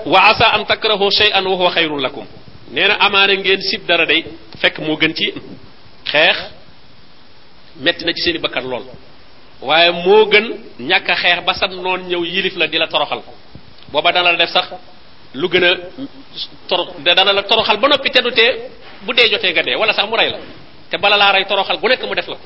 wa 0.06 0.20
asa 0.28 0.52
an 0.54 0.64
takrahu 0.66 1.10
shay'an 1.10 1.44
wa 1.46 1.56
huwa 1.56 1.70
xayrun 1.70 2.02
lakum 2.02 2.26
nee 2.70 2.86
na 2.86 2.94
amaana 3.00 3.34
ngeen 3.34 3.62
sib 3.62 3.86
dara 3.86 4.04
day 4.06 4.24
fekk 4.60 4.78
moo 4.80 4.96
gën 4.96 5.14
ci 5.14 5.32
xeex 6.12 6.57
metti 7.78 8.04
na 8.04 8.12
ci 8.12 8.22
seeni 8.22 8.38
bakkar 8.38 8.62
lool 8.62 8.84
waaye 9.62 9.90
moo 9.92 10.26
gën 10.26 10.46
ñàkk 10.80 11.08
a 11.10 11.14
xeex 11.14 11.44
ba 11.44 11.54
sam 11.54 11.70
noon 11.82 12.00
ñëw 12.08 12.22
yilif 12.24 12.56
la 12.56 12.66
di 12.66 12.76
la 12.78 12.86
toroxal 12.88 13.22
booba 13.92 14.12
dana 14.12 14.32
la 14.32 14.38
def 14.38 14.50
sax 14.50 14.66
lu 15.34 15.46
gën 15.48 15.64
a 15.64 15.70
toro 16.68 16.94
dana 16.98 17.32
la 17.32 17.42
toroxal 17.42 17.76
ba 17.78 17.88
noppi 17.88 18.10
teddu 18.10 18.30
tee 18.32 18.70
bu 19.02 19.12
dee 19.14 19.28
jotee 19.30 19.50
nga 19.52 19.62
dee 19.62 19.76
wala 19.76 19.92
sax 19.92 20.08
mu 20.08 20.16
rey 20.16 20.30
la 20.30 20.38
te 20.90 20.96
bala 20.98 21.16
laa 21.16 21.32
rey 21.32 21.44
toroxal 21.44 21.78
gu 21.78 21.88
nekk 21.88 22.02
mu 22.04 22.14
def 22.14 22.26
la 22.28 22.36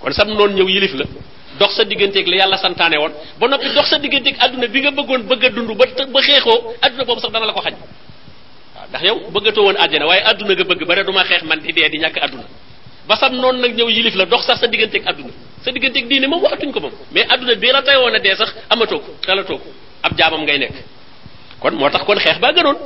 kon 0.00 0.12
sam 0.12 0.28
noon 0.28 0.54
ñëw 0.54 0.68
yilif 0.68 0.94
la 0.94 1.04
dox 1.58 1.74
sa 1.76 1.84
digënté 1.84 2.20
ak 2.20 2.26
li 2.26 2.36
yalla 2.38 2.56
santané 2.56 2.96
won 2.98 3.12
ba 3.38 3.46
nopi 3.48 3.68
dox 3.74 3.88
sa 3.88 3.98
digënté 3.98 4.30
ak 4.30 4.40
aduna 4.48 4.66
bi 4.68 4.80
nga 4.80 4.90
bëggoon 4.90 5.22
bëgg 5.28 5.52
dund 5.54 5.68
ba 5.76 5.84
ba 5.84 6.20
aduna 6.82 7.04
bobu 7.04 7.20
sax 7.20 7.30
dana 7.32 7.46
la 7.46 7.52
ko 7.52 7.60
xaj 7.60 7.74
ndax 8.90 9.02
yow 9.04 9.30
bëggato 9.30 9.60
won 9.62 9.76
waye 10.08 10.22
aduna 10.24 10.52
nga 10.54 10.64
bëgg 10.64 10.86
bare 10.86 11.04
duma 11.04 11.24
xex 11.24 11.42
man 11.42 11.58
di 11.60 11.72
dé 11.72 11.88
di 11.88 12.00
aduna 12.04 12.44
ba 13.08 13.16
sam 13.16 13.32
noonu 13.36 13.60
nag 13.60 13.74
ñëw 13.74 13.88
yilif 13.90 14.14
la 14.14 14.24
dox 14.26 14.44
sax 14.44 14.60
sa 14.60 14.66
digganteeg 14.66 15.02
adduna 15.06 15.32
sa 15.62 15.70
digganteeg 15.72 16.06
diine 16.08 16.26
moom 16.26 16.42
waxatuñ 16.42 16.72
ko 16.72 16.80
moom 16.80 16.92
mais 17.12 17.24
adduna 17.30 17.54
bi 17.54 17.66
la 17.72 17.82
tayoon 17.82 18.14
a 18.14 18.18
dee 18.18 18.34
sax 18.36 18.52
amatoo 18.68 18.98
ko 18.98 19.14
xelatoo 19.26 19.60
ab 20.02 20.12
jaamam 20.18 20.42
ngay 20.42 20.58
nekk 20.58 20.74
moo 21.72 21.88
tax 21.90 22.04
kon 22.04 22.18
xeex 22.18 22.38
baa 22.38 22.52
gënoon 22.52 22.76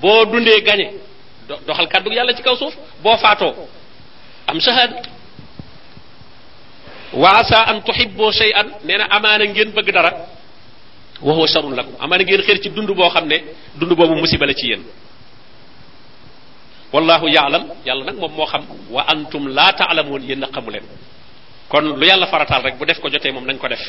boo 0.00 0.24
dundee 0.26 0.60
gañe 0.62 0.86
doxal 1.66 1.88
kàddu 1.88 2.10
yàlla 2.10 2.34
ci 2.34 2.42
kaw 2.42 2.56
suuf 2.56 2.74
boo 3.02 3.16
faatoo 3.16 3.54
am 4.46 4.60
shahada 4.60 4.96
wa 7.12 7.30
asa 7.38 7.64
an 7.68 7.80
tuhibboo 7.82 8.32
shay'an 8.32 8.66
nee 8.84 8.96
na 8.96 9.04
amaana 9.10 9.44
ngeen 9.44 9.70
bëgg 9.70 9.92
dara 9.92 10.12
wa 11.22 11.32
huwa 11.34 11.46
sharrun 11.48 11.74
lakum 11.76 11.94
amaana 12.00 12.24
ngeen 12.24 12.42
xër 12.42 12.58
ci 12.62 12.68
dund 12.70 12.88
boo 12.96 13.08
xam 13.10 13.26
ne 13.28 13.44
dund 13.74 13.92
boobu 13.96 14.14
musiba 14.16 14.46
la 14.46 14.54
ci 14.54 14.66
yéen 14.68 14.82
wallahu 16.94 17.26
yaalam 17.38 17.62
yàlla 17.88 18.04
nag 18.10 18.16
moom 18.22 18.32
moo 18.38 18.46
xam 18.52 18.62
wa 18.94 19.02
antum 19.12 19.44
laa 19.58 19.72
taalamuun 19.80 20.22
yéen 20.28 20.38
na 20.42 20.46
xamu 20.54 20.70
leen 20.70 20.84
kon 21.68 21.82
lu 22.00 22.06
yàlla 22.10 22.26
farataal 22.32 22.62
rek 22.62 22.74
bu 22.78 22.84
def 22.86 22.98
ko 23.02 23.08
jotee 23.10 23.32
moom 23.34 23.44
nañ 23.46 23.58
ko 23.58 23.66
def 23.68 23.82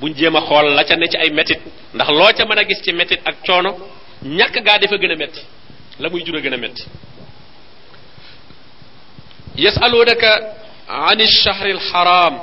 buñ 0.00 0.12
jéem 0.18 0.36
a 0.36 0.40
xool 0.48 0.66
la 0.78 0.82
ca 0.84 0.94
ne 0.96 1.06
ci 1.12 1.16
ay 1.18 1.30
metit 1.38 1.60
ndax 1.94 2.08
loo 2.18 2.30
ca 2.36 2.42
mën 2.48 2.58
a 2.60 2.62
gis 2.68 2.80
ci 2.84 2.92
metit 2.92 3.20
ak 3.28 3.36
coono 3.46 3.70
ñàkk 4.38 4.56
gaa 4.66 4.78
dafa 4.78 4.96
gën 5.02 5.12
a 5.12 5.16
metti 5.16 5.40
la 6.00 6.06
muy 6.10 6.22
jur 6.24 6.36
a 6.36 6.40
gën 6.44 6.54
a 6.54 6.56
metti 6.56 6.84
yasalunaka 9.64 10.30
an 10.88 11.18
alshahri 11.20 11.70
alxaram 11.76 12.34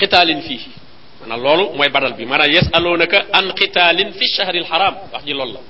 qitaalin 0.00 0.40
fiihi 0.46 0.68
maanaam 1.20 1.40
loolu 1.44 1.64
mooy 1.76 1.88
badal 1.94 2.12
bi 2.18 2.24
maanaam 2.26 2.50
yasalunaka 2.56 3.18
an 3.38 3.46
qitaalin 3.60 4.10
fi 4.18 4.24
shahri 4.36 4.58
alxaram 4.62 4.94
wax 5.12 5.22
ji 5.26 5.32
loolu 5.38 5.54
la 5.58 5.62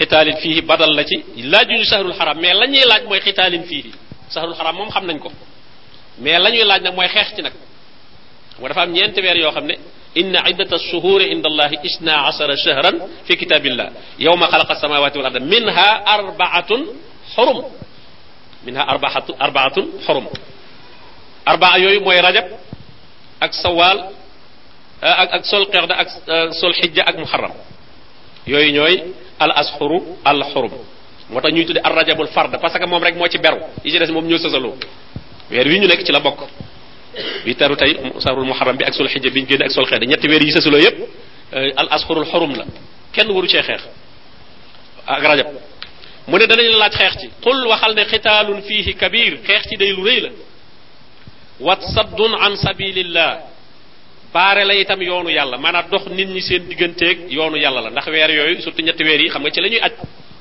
قتال 0.00 0.36
فيه 0.42 0.60
بدل 0.60 0.96
لتي 0.96 1.22
لا 1.36 1.62
جن 1.62 1.84
شهر 1.84 2.06
الحرام 2.06 2.38
مي 2.40 2.52
لا 2.52 2.66
ني 2.66 2.80
لاج 2.80 3.02
موي 3.04 3.18
قتال 3.18 3.62
فيه 3.62 3.84
شهر 4.34 4.48
الحرام 4.48 4.74
موم 4.76 4.90
خمنا 4.90 5.12
نكو 5.12 5.30
مي 6.22 6.32
لا 6.38 6.50
ني 6.50 6.62
لاج 6.62 6.86
موي 6.94 7.08
خيخ 7.08 7.28
تي 7.36 7.42
نك 7.42 7.52
و 8.60 8.66
دا 8.68 8.74
فام 8.74 8.88
نينت 8.96 9.16
وير 9.18 9.36
يو 9.44 9.50
خمنا 9.56 9.76
ان 10.20 10.34
عده 10.46 10.70
الشهور 10.80 11.20
عند 11.32 11.46
الله 11.46 11.66
12 12.02 12.56
شهرا 12.64 12.92
في 13.26 13.34
كتاب 13.36 13.66
الله 13.66 13.88
يوم 14.18 14.40
خلق 14.46 14.70
السماوات 14.70 15.16
والارض 15.16 15.36
منها 15.42 15.88
اربعه 16.14 16.70
حرم 17.34 17.58
منها 18.66 18.82
اربعه 18.82 19.26
اربعه 19.42 19.76
حرم 20.06 20.26
اربعه 21.48 21.76
يوي 21.76 21.98
موي 21.98 22.20
رجب 22.28 22.46
اك 23.42 23.52
سوال 23.52 23.98
اك 25.02 25.28
اك 25.36 25.44
سول 25.44 25.64
قعده 25.64 25.94
اك 26.00 26.08
سول 26.60 26.74
حجه 26.74 27.00
اك 27.08 27.16
محرم 27.24 27.52
يوي 28.50 28.72
نوي 28.72 28.96
الاسحر 29.44 30.00
الحرم 30.32 30.72
موتا 31.32 31.50
نيو 31.54 31.66
تودي 31.68 31.80
الرجب 31.88 32.18
الفرد 32.26 32.52
باسكو 32.62 32.86
موم 32.90 33.02
ريك 33.06 33.16
موتي 33.22 33.38
بيرو 33.44 33.60
يجي 33.86 33.98
ديس 34.00 34.10
موم 34.16 34.24
نيو 34.30 34.38
سازالو 34.44 34.70
وير 35.52 35.66
وي 35.68 35.76
ني 35.80 35.86
نيك 35.90 36.00
سي 36.06 36.12
لا 36.12 36.18
بوك 36.26 36.38
وي 37.46 37.52
تارو 37.58 37.74
تاي 37.80 37.90
سحر 38.24 38.38
المحرم 38.44 38.76
بي 38.80 38.86
اكسول 38.88 39.06
حج 39.12 39.26
بين 39.36 39.44
جين 39.48 39.62
اكسول 39.68 39.84
خيد 39.90 40.02
نيت 40.10 40.24
وير 40.32 40.42
يي 40.46 40.50
سازالو 40.56 40.78
ييب 40.84 40.96
الاسحر 41.82 42.16
الحرم 42.24 42.52
لا 42.58 42.66
كين 43.14 43.26
وورو 43.30 43.48
سي 43.52 43.60
خيخ 43.66 43.82
اك 45.14 45.24
رجب 45.30 45.46
موني 46.30 46.46
دا 46.50 46.54
نلا 46.58 46.76
لاج 46.82 46.94
خيخ 47.00 47.12
تي 47.20 47.26
قل 47.46 47.58
وخال 47.70 47.92
ني 47.98 48.02
قتال 48.12 48.48
فيه 48.68 48.86
كبير 49.00 49.32
خيخ 49.48 49.62
تي 49.68 49.74
دي 49.80 49.90
لو 49.94 50.04
ري 50.06 50.18
لا 50.20 50.32
وتصد 51.66 52.20
عن 52.42 52.52
سبيل 52.64 52.96
الله 53.04 53.32
baare 54.32 54.64
la 54.68 54.74
itam 54.82 55.00
yoonu 55.10 55.30
yàlla 55.38 55.56
maanaam 55.64 55.84
dox 55.92 56.02
nit 56.18 56.26
ñi 56.34 56.40
seen 56.48 56.62
digganteeg 56.68 57.16
yoonu 57.36 57.56
yàlla 57.58 57.80
la 57.82 57.90
ndax 57.90 58.06
weer 58.08 58.30
yooyu 58.30 58.62
surtout 58.62 58.82
ñetti 58.86 59.04
weer 59.04 59.20
yi 59.20 59.28
xam 59.30 59.42
nga 59.42 59.50
ci 59.50 59.60
la 59.60 59.68
ñuy 59.68 59.78
aj 59.86 59.92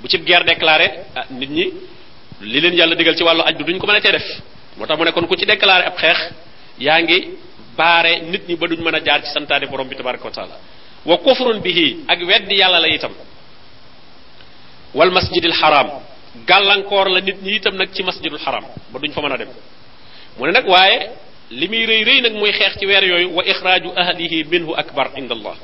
bu 0.02 0.08
ci 0.08 0.18
guerre 0.20 0.46
déclaré 0.46 0.88
ah, 1.16 1.26
nit 1.30 1.50
ñi 1.50 1.66
li 2.42 2.62
leen 2.62 2.74
yàlla 2.74 2.96
digal 2.96 3.16
ci 3.16 3.24
wàllu 3.24 3.44
aj 3.46 3.56
bi 3.58 3.64
duñ 3.66 3.78
ko 3.80 3.88
mën 3.88 3.96
a 3.98 4.02
tee 4.02 4.12
def 4.12 4.26
moo 4.78 4.86
tax 4.88 4.98
mu 4.98 5.04
ne 5.04 5.12
kon 5.12 5.28
ku 5.28 5.36
ci 5.36 5.46
déclaré 5.46 5.86
ab 5.86 5.96
xeex 5.98 6.20
yaa 6.80 7.02
ngi 7.02 7.38
baare 7.76 8.22
nit 8.30 8.48
ñi 8.48 8.56
ba 8.56 8.68
duñ 8.68 8.80
mën 8.82 8.96
a 8.96 9.00
jaar 9.04 9.22
ci 9.24 9.32
santaane 9.34 9.66
borom 9.68 9.88
bi 9.88 9.96
tabaraka 9.96 10.24
wa 10.24 10.32
taala 10.32 10.56
wa 11.06 11.18
kufrun 11.18 11.60
bihi 11.60 12.06
ak 12.08 12.20
weddi 12.28 12.56
yàlla 12.56 12.80
la 12.80 12.88
itam 12.88 13.12
wal 14.94 15.12
masjidil 15.12 15.54
xaram 15.54 15.88
gàllankoor 16.48 17.10
la 17.10 17.20
nit 17.20 17.42
ñi 17.44 17.56
itam 17.56 17.76
nag 17.76 17.92
ci 17.92 18.04
masjidul 18.04 18.40
xaram 18.40 18.64
ba 18.92 19.00
duñ 19.00 19.12
fa 19.12 19.22
mën 19.22 19.32
a 19.34 19.38
dem 19.38 19.52
li 21.52 21.68
muy 21.68 21.84
rëy 21.86 22.02
rëy 22.08 22.20
nag 22.24 22.34
muy 22.40 22.52
xeex 22.54 22.78
ci 22.80 22.86
weer 22.86 23.04
yooyu 23.04 23.30
wa 23.36 23.44
ixraaju 23.44 23.92
ahlihi 23.96 24.44
minhu 24.46 24.72
akbar 24.74 25.12
inda 25.20 25.36
allah 25.36 25.56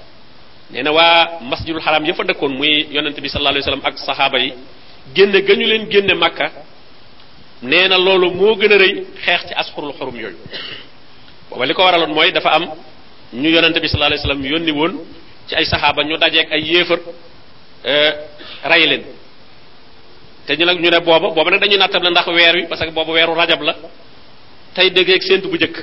nee 0.71 0.83
na 0.83 0.91
waa 0.91 1.39
masjidul 1.41 1.79
xaram 1.79 2.05
ya 2.05 2.13
fa 2.13 2.23
dëkkoon 2.23 2.51
muy 2.59 2.87
yonente 2.91 3.21
bi 3.21 3.29
sallallahu 3.29 3.55
alayhi 3.55 3.65
wasallam 3.71 3.85
ak 3.87 3.97
saxaaba 3.97 4.37
yi 4.39 4.51
génne 5.15 5.41
ga 5.41 5.55
ñu 5.55 5.65
leen 5.67 5.87
génne 5.89 6.13
màkka 6.13 6.51
nee 7.63 7.87
na 7.87 7.97
loolu 7.97 8.31
moo 8.33 8.55
gën 8.57 8.73
a 8.73 8.75
rëy 8.77 8.93
xeex 9.25 9.47
ci 9.47 9.53
asxurul 9.55 9.93
xurum 9.93 10.15
yooyu 10.15 10.37
booba 11.49 11.65
li 11.65 11.73
ko 11.73 11.83
waraloon 11.83 12.11
mooy 12.13 12.31
dafa 12.33 12.49
am 12.51 12.65
ñu 13.33 13.49
yonente 13.49 13.79
bi 13.79 13.87
sallallahu 13.87 14.11
alayhi 14.13 14.23
wasallam 14.27 14.45
yónni 14.45 14.71
woon 14.71 15.05
ci 15.47 15.55
ay 15.55 15.65
saxaaba 15.65 16.03
ñu 16.03 16.17
dajeeg 16.17 16.51
ay 16.51 16.61
yéefar 16.67 16.99
euh, 17.85 18.11
ray 18.65 18.83
leen 18.87 19.03
te 20.45 20.51
ñu 20.55 20.65
nag 20.65 20.79
ñu 20.83 20.89
ne 20.89 20.99
booba 20.99 21.19
booba 21.31 21.49
nag 21.51 21.61
dañuy 21.61 21.77
nattable 21.77 22.09
ndax 22.09 22.27
weer 22.27 22.55
wi 22.55 22.67
parce 22.67 22.81
que 22.85 22.91
booba 22.91 23.13
weeru 23.13 23.33
rajab 23.33 23.61
la 23.61 23.75
tay 24.77 24.93
tey 24.93 24.93
déggeeg 24.93 25.21
sentu 25.25 25.49
bu 25.49 25.57
njëkk 25.57 25.77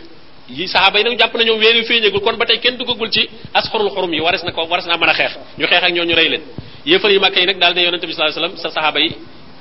yi 0.49 0.67
sahaba 0.69 0.99
yi 0.99 1.05
nak 1.05 1.19
japp 1.19 1.35
nañu 1.35 1.59
wéru 1.59 1.85
feñegul 1.85 2.21
kon 2.21 2.37
ba 2.37 2.47
tey 2.47 2.59
kenn 2.61 2.77
duggagul 2.77 3.11
ci 3.11 3.29
asxorul 3.53 3.91
khurum 3.91 4.13
yi 4.15 4.21
waras 4.21 4.45
nako 4.45 4.67
waras 4.71 4.87
na 4.87 4.97
mëna 4.97 5.13
xex 5.15 5.33
ñu 5.59 5.67
xex 5.67 5.83
ak 5.85 5.93
ñoo 5.93 6.05
ñu 6.05 6.15
rey 6.15 6.29
leen 6.29 6.43
yéefal 6.87 7.11
yi 7.11 7.19
makay 7.19 7.45
nak 7.45 7.59
dal 7.59 7.61
daal 7.61 7.75
ne 7.75 7.83
yonente 7.83 8.07
bi 8.07 8.13
sallallahu 8.15 8.39
alayhi 8.39 8.55
wasallam 8.55 8.71
sa 8.71 8.71
sahaba 8.81 9.01
yi 9.01 9.11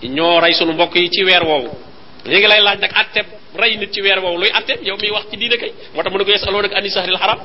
ñoo 0.07 0.39
rey 0.39 0.53
sunu 0.53 0.73
mbokk 0.73 0.95
yi 0.95 1.09
ci 1.09 1.23
wér 1.23 1.43
woow 1.43 1.65
legi 2.25 2.47
lay 2.47 2.61
laaj 2.61 2.79
nak 2.79 2.91
atteb 2.95 3.25
rey 3.57 3.75
nit 3.77 3.91
ci 3.91 4.01
wér 4.01 4.19
woow 4.19 4.37
luy 4.37 4.49
atteb 4.53 4.79
yow 4.83 4.97
mi 5.01 5.09
wax 5.11 5.25
ci 5.31 5.37
diine 5.37 5.57
kay 5.57 5.71
moo 5.95 6.03
tax 6.03 6.13
ko 6.15 6.29
yesaloo 6.31 6.61
nag 6.61 6.73
ani 6.75 6.89
sahril 6.89 7.17
haram 7.17 7.39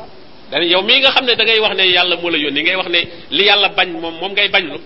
dañ 0.50 0.62
yow 0.68 0.83
mi 0.83 1.00
nga 1.00 1.11
xamne 1.11 1.33
da 1.37 1.45
ngay 1.45 1.59
wax 1.61 1.75
ne 1.76 1.85
yalla 1.88 2.16
mo 2.16 2.28
la 2.28 2.37
yoni 2.37 2.62
ngay 2.62 2.76
wax 2.76 2.88
ne 2.88 3.00
li 3.30 3.45
yalla 3.45 3.68
bañ 3.68 3.88
mom 3.97 4.14
mom 4.21 4.33
ngay 4.33 4.49
bañ 4.49 4.64
lu 4.68 4.78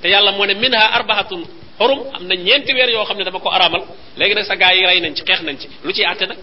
te 0.00 0.08
yalla 0.08 0.32
mo 0.32 0.44
ne 0.46 0.54
minha 0.54 0.80
arbahatun 0.96 1.44
xurum 1.78 2.00
amna 2.16 2.34
ñenti 2.34 2.72
wér 2.72 2.88
yo 2.90 3.04
xamne 3.04 3.24
dama 3.24 3.40
ko 3.40 3.50
aramal 3.50 3.84
léegi 4.16 4.34
nag 4.34 4.44
sa 4.46 4.56
gaa 4.56 4.72
yi 4.74 4.86
rey 4.86 5.00
nañ 5.00 5.14
ci 5.14 5.22
xeex 5.24 5.40
nañ 5.42 5.56
ci 5.58 5.68
lu 5.84 5.92
ciy 5.92 6.04
àtte 6.04 6.26
nag 6.26 6.38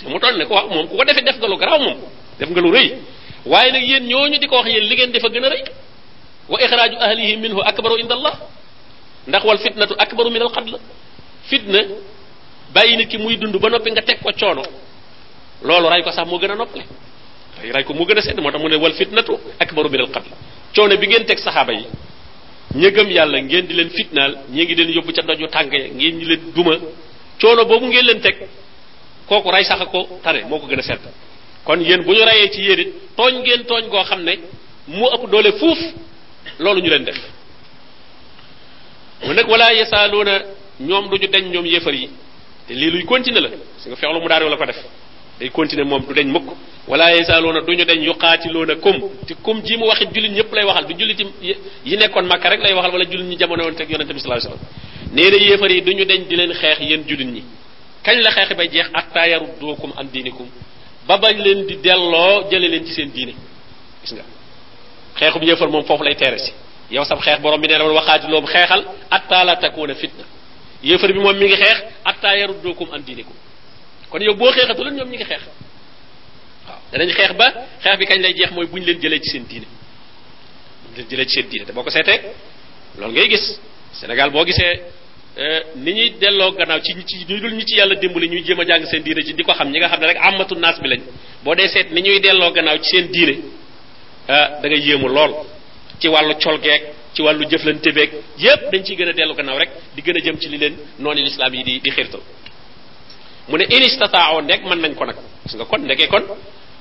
te 0.00 0.08
mu 0.08 0.18
toll 0.18 0.36
ne 0.36 0.44
ko 0.46 0.66
moom 0.68 0.88
ku 0.88 0.96
ko 0.96 1.04
defee 1.04 1.22
def 1.22 1.36
nga 1.36 1.46
lu 1.46 1.56
garaaw 1.56 1.78
moom 1.78 1.98
def 2.38 2.48
nga 2.50 2.60
lu 2.60 2.70
rëy 2.70 2.96
waaye 3.44 3.72
nag 3.72 3.82
yéen 3.84 4.06
ñooñu 4.06 4.38
di 4.38 4.46
ko 4.48 4.56
wax 4.56 4.66
yéen 4.68 4.86
li 4.88 4.94
ngeen 4.96 5.10
defa 5.12 5.28
gën 5.28 5.44
a 5.44 5.48
rëy 5.48 5.62
wa 6.48 6.58
ixraaju 6.62 6.96
ahlihi 7.00 7.36
minhu 7.36 7.60
akbaru 7.60 7.96
inda 7.98 8.14
allah 8.14 8.34
ndax 9.26 9.44
wal 9.44 9.58
fitnatu 9.58 9.94
akbaru 9.98 10.30
min 10.30 10.42
al 10.42 10.50
qatl 10.50 10.74
fitna 11.50 11.80
bàyyi 12.74 12.96
nit 12.96 13.08
ki 13.10 13.18
muy 13.18 13.36
dund 13.36 13.56
ba 13.60 13.68
noppi 13.68 13.90
nga 13.90 14.02
teg 14.02 14.18
ko 14.22 14.30
coono 14.32 14.62
loolu 15.62 15.88
rey 15.88 16.02
ko 16.02 16.10
sax 16.12 16.26
moo 16.28 16.38
gën 16.38 16.50
a 16.50 16.54
noppale 16.54 16.84
rey 17.74 17.84
ko 17.84 17.92
moo 17.94 18.06
gën 18.06 18.18
a 18.18 18.22
sedd 18.22 18.40
moo 18.40 18.50
tax 18.50 18.60
mu 18.62 18.68
ne 18.68 18.76
wal 18.76 18.92
fitnatu 18.94 19.38
akbaru 19.60 19.90
min 19.90 20.00
al 20.00 20.08
qatl 20.10 20.30
coono 20.74 20.96
bi 20.96 21.06
ngeen 21.08 21.26
teg 21.26 21.38
saxaaba 21.38 21.72
yi 21.72 21.84
ña 22.74 22.90
gëm 22.90 23.10
yàlla 23.10 23.40
ngeen 23.42 23.66
di 23.66 23.74
leen 23.74 23.88
fitnaal 23.90 24.38
ñi 24.50 24.64
ngi 24.64 24.74
leen 24.74 24.90
yóbbu 24.94 25.12
ca 25.12 25.22
doju 25.22 25.46
tànk 25.48 25.72
ya 25.72 25.88
ngeen 25.88 26.18
di 26.18 26.24
leen 26.26 26.40
duma 26.54 26.76
coono 27.40 27.64
boobu 27.64 27.86
ngeen 27.86 28.04
leen 28.04 28.20
teg 28.20 28.36
kooku 29.26 29.50
rey 29.50 29.64
sax 29.64 29.80
ko 29.92 30.18
tane 30.22 30.42
moo 30.48 30.58
ko 30.58 30.66
gën 30.66 30.78
a 30.78 30.82
set 30.82 30.98
kon 31.64 31.80
yéen 31.80 32.02
bu 32.02 32.12
ñu 32.12 32.24
reyee 32.26 32.50
ci 32.50 32.60
yéen 32.60 32.78
it 32.80 32.88
tooñ 33.16 33.34
ngeen 33.40 33.62
tooñ 33.64 33.88
goo 33.88 34.04
xam 34.04 34.22
ne 34.22 34.34
mu 34.86 35.06
ëpp 35.14 35.30
doole 35.30 35.52
fuuf 35.58 35.78
loolu 36.58 36.80
ñu 36.82 36.88
leen 36.90 37.04
def 37.04 37.18
mu 39.24 39.32
nag 39.32 39.48
wala 39.48 39.72
yasaaluuna 39.74 40.38
ñoom 40.80 41.08
du 41.08 41.16
ñu 41.16 41.26
dañ 41.28 41.44
ñoom 41.50 41.64
yéefar 41.64 41.94
yi 41.94 42.08
te 42.66 42.74
lii 42.74 42.90
luy 42.90 43.04
continuer 43.06 43.42
la 43.44 43.48
su 43.78 43.88
nga 43.88 43.96
feexlu 43.96 44.20
mu 44.20 44.28
daari 44.28 44.44
la 44.50 44.56
ko 44.58 44.64
def 44.66 44.82
day 45.40 45.50
continuer 45.50 45.86
moom 45.86 46.04
du 46.06 46.12
dañ 46.12 46.26
mukk 46.30 46.54
ولا 46.88 47.08
يزالون 47.20 47.54
دون 47.68 47.76
دن 47.86 48.02
يقاتلونكم 48.02 48.94
تكم 49.28 49.56
جيم 49.68 49.80
واخ 49.82 50.00
جولي 50.12 50.28
نيب 50.36 50.48
لاي 50.56 50.64
واخال 50.68 50.84
دو 50.88 50.92
جولي 51.00 51.14
يي 51.88 51.94
نيكون 52.02 52.24
مكا 52.32 52.48
رك 52.52 52.58
لاي 52.64 52.72
واخال 52.76 52.90
ولا 52.94 53.04
جولي 53.10 53.22
ني 53.30 53.36
جامونه 53.40 53.62
وون 53.64 53.74
تك 53.76 53.88
يونس 53.92 54.08
صلى 54.08 54.18
الله 54.24 54.36
عليه 54.36 54.46
وسلم 54.48 54.60
نيرا 55.16 55.38
ييفر 55.48 55.70
يي 55.74 55.80
دون 55.86 56.00
دن 56.06 56.28
دين 56.28 58.22
لا 58.22 58.30
خيخ 58.34 58.52
با 58.58 58.64
جيخ 58.64 58.86
اتا 59.00 59.24
يردوكم 59.26 59.90
ان 60.00 60.08
دينكم 60.10 60.48
با 61.08 61.16
با 61.16 61.26
لين 61.28 61.66
دي 61.66 61.74
ديلو 61.74 62.48
جيلي 62.50 62.68
لين 62.68 62.84
سي 62.86 62.92
سين 62.94 63.10
دين 63.16 63.28
غيس 64.02 64.14
خيخو 65.20 65.40
ييفر 65.48 65.68
موم 65.74 65.82
فوف 65.82 66.00
لاي 66.06 66.14
تيرسي 66.14 66.52
ياو 66.90 67.04
سام 67.04 67.18
خيخ 67.18 67.38
بروم 67.40 67.60
بي 67.60 67.66
نيرا 67.68 67.82
ولا 67.84 67.94
واخاج 68.00 68.22
لوم 68.32 68.44
اتا 69.16 69.44
لا 69.48 69.54
تكون 69.54 69.90
فتنه 70.00 70.24
ييفر 70.88 71.10
بي 71.12 71.18
موم 71.24 71.36
ميغي 71.40 71.56
خيخ 71.62 71.78
اتا 72.10 72.30
يردوكم 72.40 72.86
ان 72.94 73.04
دينكم 73.04 73.34
كون 74.10 74.22
يو 74.22 74.34
بو 74.34 74.50
خيخ 74.50 74.68
تولن 74.76 74.94
نيوم 74.94 75.08
ميغي 75.10 75.24
خيخ 75.24 75.42
danañ 76.90 77.10
xeex 77.12 77.32
ba 77.40 77.46
xeex 77.82 77.98
bi 77.98 78.06
kañ 78.10 78.20
lay 78.24 78.32
jeex 78.38 78.50
mooy 78.54 78.66
buñ 78.66 78.82
leen 78.84 78.98
jëlee 79.02 79.20
ci 79.20 79.30
seen 79.30 79.44
diine 79.50 79.66
buñ 80.84 80.94
leen 80.96 81.08
jëlee 81.10 81.26
ci 81.26 81.34
seen 81.34 81.46
diine 81.48 81.66
te 81.66 81.72
boo 81.72 81.82
ko 81.82 81.90
seetee 81.90 82.20
loolu 82.98 83.12
ngay 83.14 83.28
gis 83.30 83.44
Sénégal 83.92 84.30
boo 84.30 84.44
gisee 84.46 84.72
euh, 85.36 85.60
ni 85.76 85.92
ñuy 85.92 86.10
delloo 86.20 86.52
gannaaw 86.52 86.80
ci 86.80 86.92
ci 87.04 87.24
ñu 87.28 87.40
dul 87.40 87.52
ñi 87.54 87.64
ci 87.66 87.74
yàlla 87.76 87.94
dimbali 87.96 88.28
ñuy 88.28 88.42
jéem 88.44 88.60
a 88.60 88.64
jàng 88.64 88.84
seen 88.86 89.02
diine 89.02 89.22
ci 89.22 89.34
di 89.34 89.42
ko 89.42 89.52
xam 89.52 89.70
ñi 89.70 89.78
nga 89.78 89.88
xam 89.88 90.00
ne 90.00 90.06
rek 90.06 90.16
amatu 90.20 90.54
naas 90.58 90.80
bi 90.80 90.88
lañ 90.88 91.02
boo 91.42 91.54
dee 91.54 91.68
seet 91.68 91.90
ni 91.90 92.00
ñuy 92.00 92.20
delloo 92.20 92.52
gannaaw 92.52 92.78
ci 92.80 92.90
seen 92.96 93.06
diine 93.10 93.32
euh, 94.28 94.46
da 94.60 94.64
ngay 94.64 94.80
yéemu 94.80 95.08
lool 95.08 95.32
ci 95.98 96.08
wàllu 96.08 96.34
colgeeg 96.42 96.82
ci 97.12 97.20
wàllu 97.22 97.44
jëflante 97.50 97.90
beeg 97.92 98.10
yépp 98.38 98.70
dañ 98.72 98.82
ci 98.82 98.94
gën 98.96 99.08
a 99.08 99.12
dellu 99.12 99.34
gannaaw 99.34 99.58
rek 99.58 99.70
di 99.94 100.00
gën 100.00 100.16
a 100.16 100.20
jëm 100.24 100.38
ci 100.38 100.48
li 100.48 100.56
leen 100.56 100.74
noonu 100.98 101.20
l'islam 101.22 101.52
yi 101.54 101.62
di 101.64 101.80
di 101.80 101.90
xirtal 101.90 102.22
mu 103.48 103.56
ne 103.56 103.64
in 103.68 103.82
istataaw 103.82 104.40
ndeg 104.40 104.62
mën 104.64 104.78
nañ 104.80 104.94
ko 104.94 105.04
nag 105.04 105.16
gis 105.44 105.54
nga 105.56 105.64
kon 105.66 105.80
ndegee 105.84 106.06
kon 106.08 106.24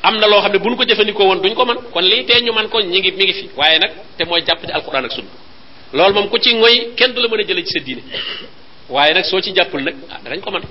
am 0.04 0.16
na 0.22 0.28
loo 0.32 0.40
xam 0.44 0.52
ne 0.54 0.60
bu 0.64 0.70
ñu 0.70 0.76
ko 0.78 0.84
jëfandikoo 0.90 1.26
woon 1.28 1.42
duñ 1.42 1.54
ko 1.56 1.66
man 1.66 1.78
kon 1.94 2.02
lii 2.04 2.24
tee 2.26 2.42
ñu 2.42 2.54
man 2.54 2.70
koo 2.70 2.80
ñi 2.82 3.00
ngi 3.00 3.12
mi 3.14 3.24
ngi 3.26 3.34
fi 3.38 3.50
waaye 3.58 3.80
nag 3.80 3.92
te 4.18 4.26
mooy 4.26 4.42
jàpp 4.48 4.66
ci 4.66 4.72
alquran 4.72 5.06
ak 5.06 5.12
loolu 5.94 6.14
moom 6.14 6.30
ku 6.30 6.38
ci 6.40 6.54
ngoy 6.54 6.94
kenn 6.96 7.14
du 7.14 7.22
la 7.22 7.28
mën 7.30 7.40
a 7.40 7.44
jëlee 7.44 7.64
ci 7.64 7.74
sa 7.74 7.80
diine 7.84 8.04
waaye 8.90 9.14
nag 9.14 9.24
soo 9.26 9.42
ci 9.42 9.52
jàppul 9.56 9.82
nag 9.84 9.96
ah 10.12 10.20
ko 10.44 10.52
man 10.52 10.62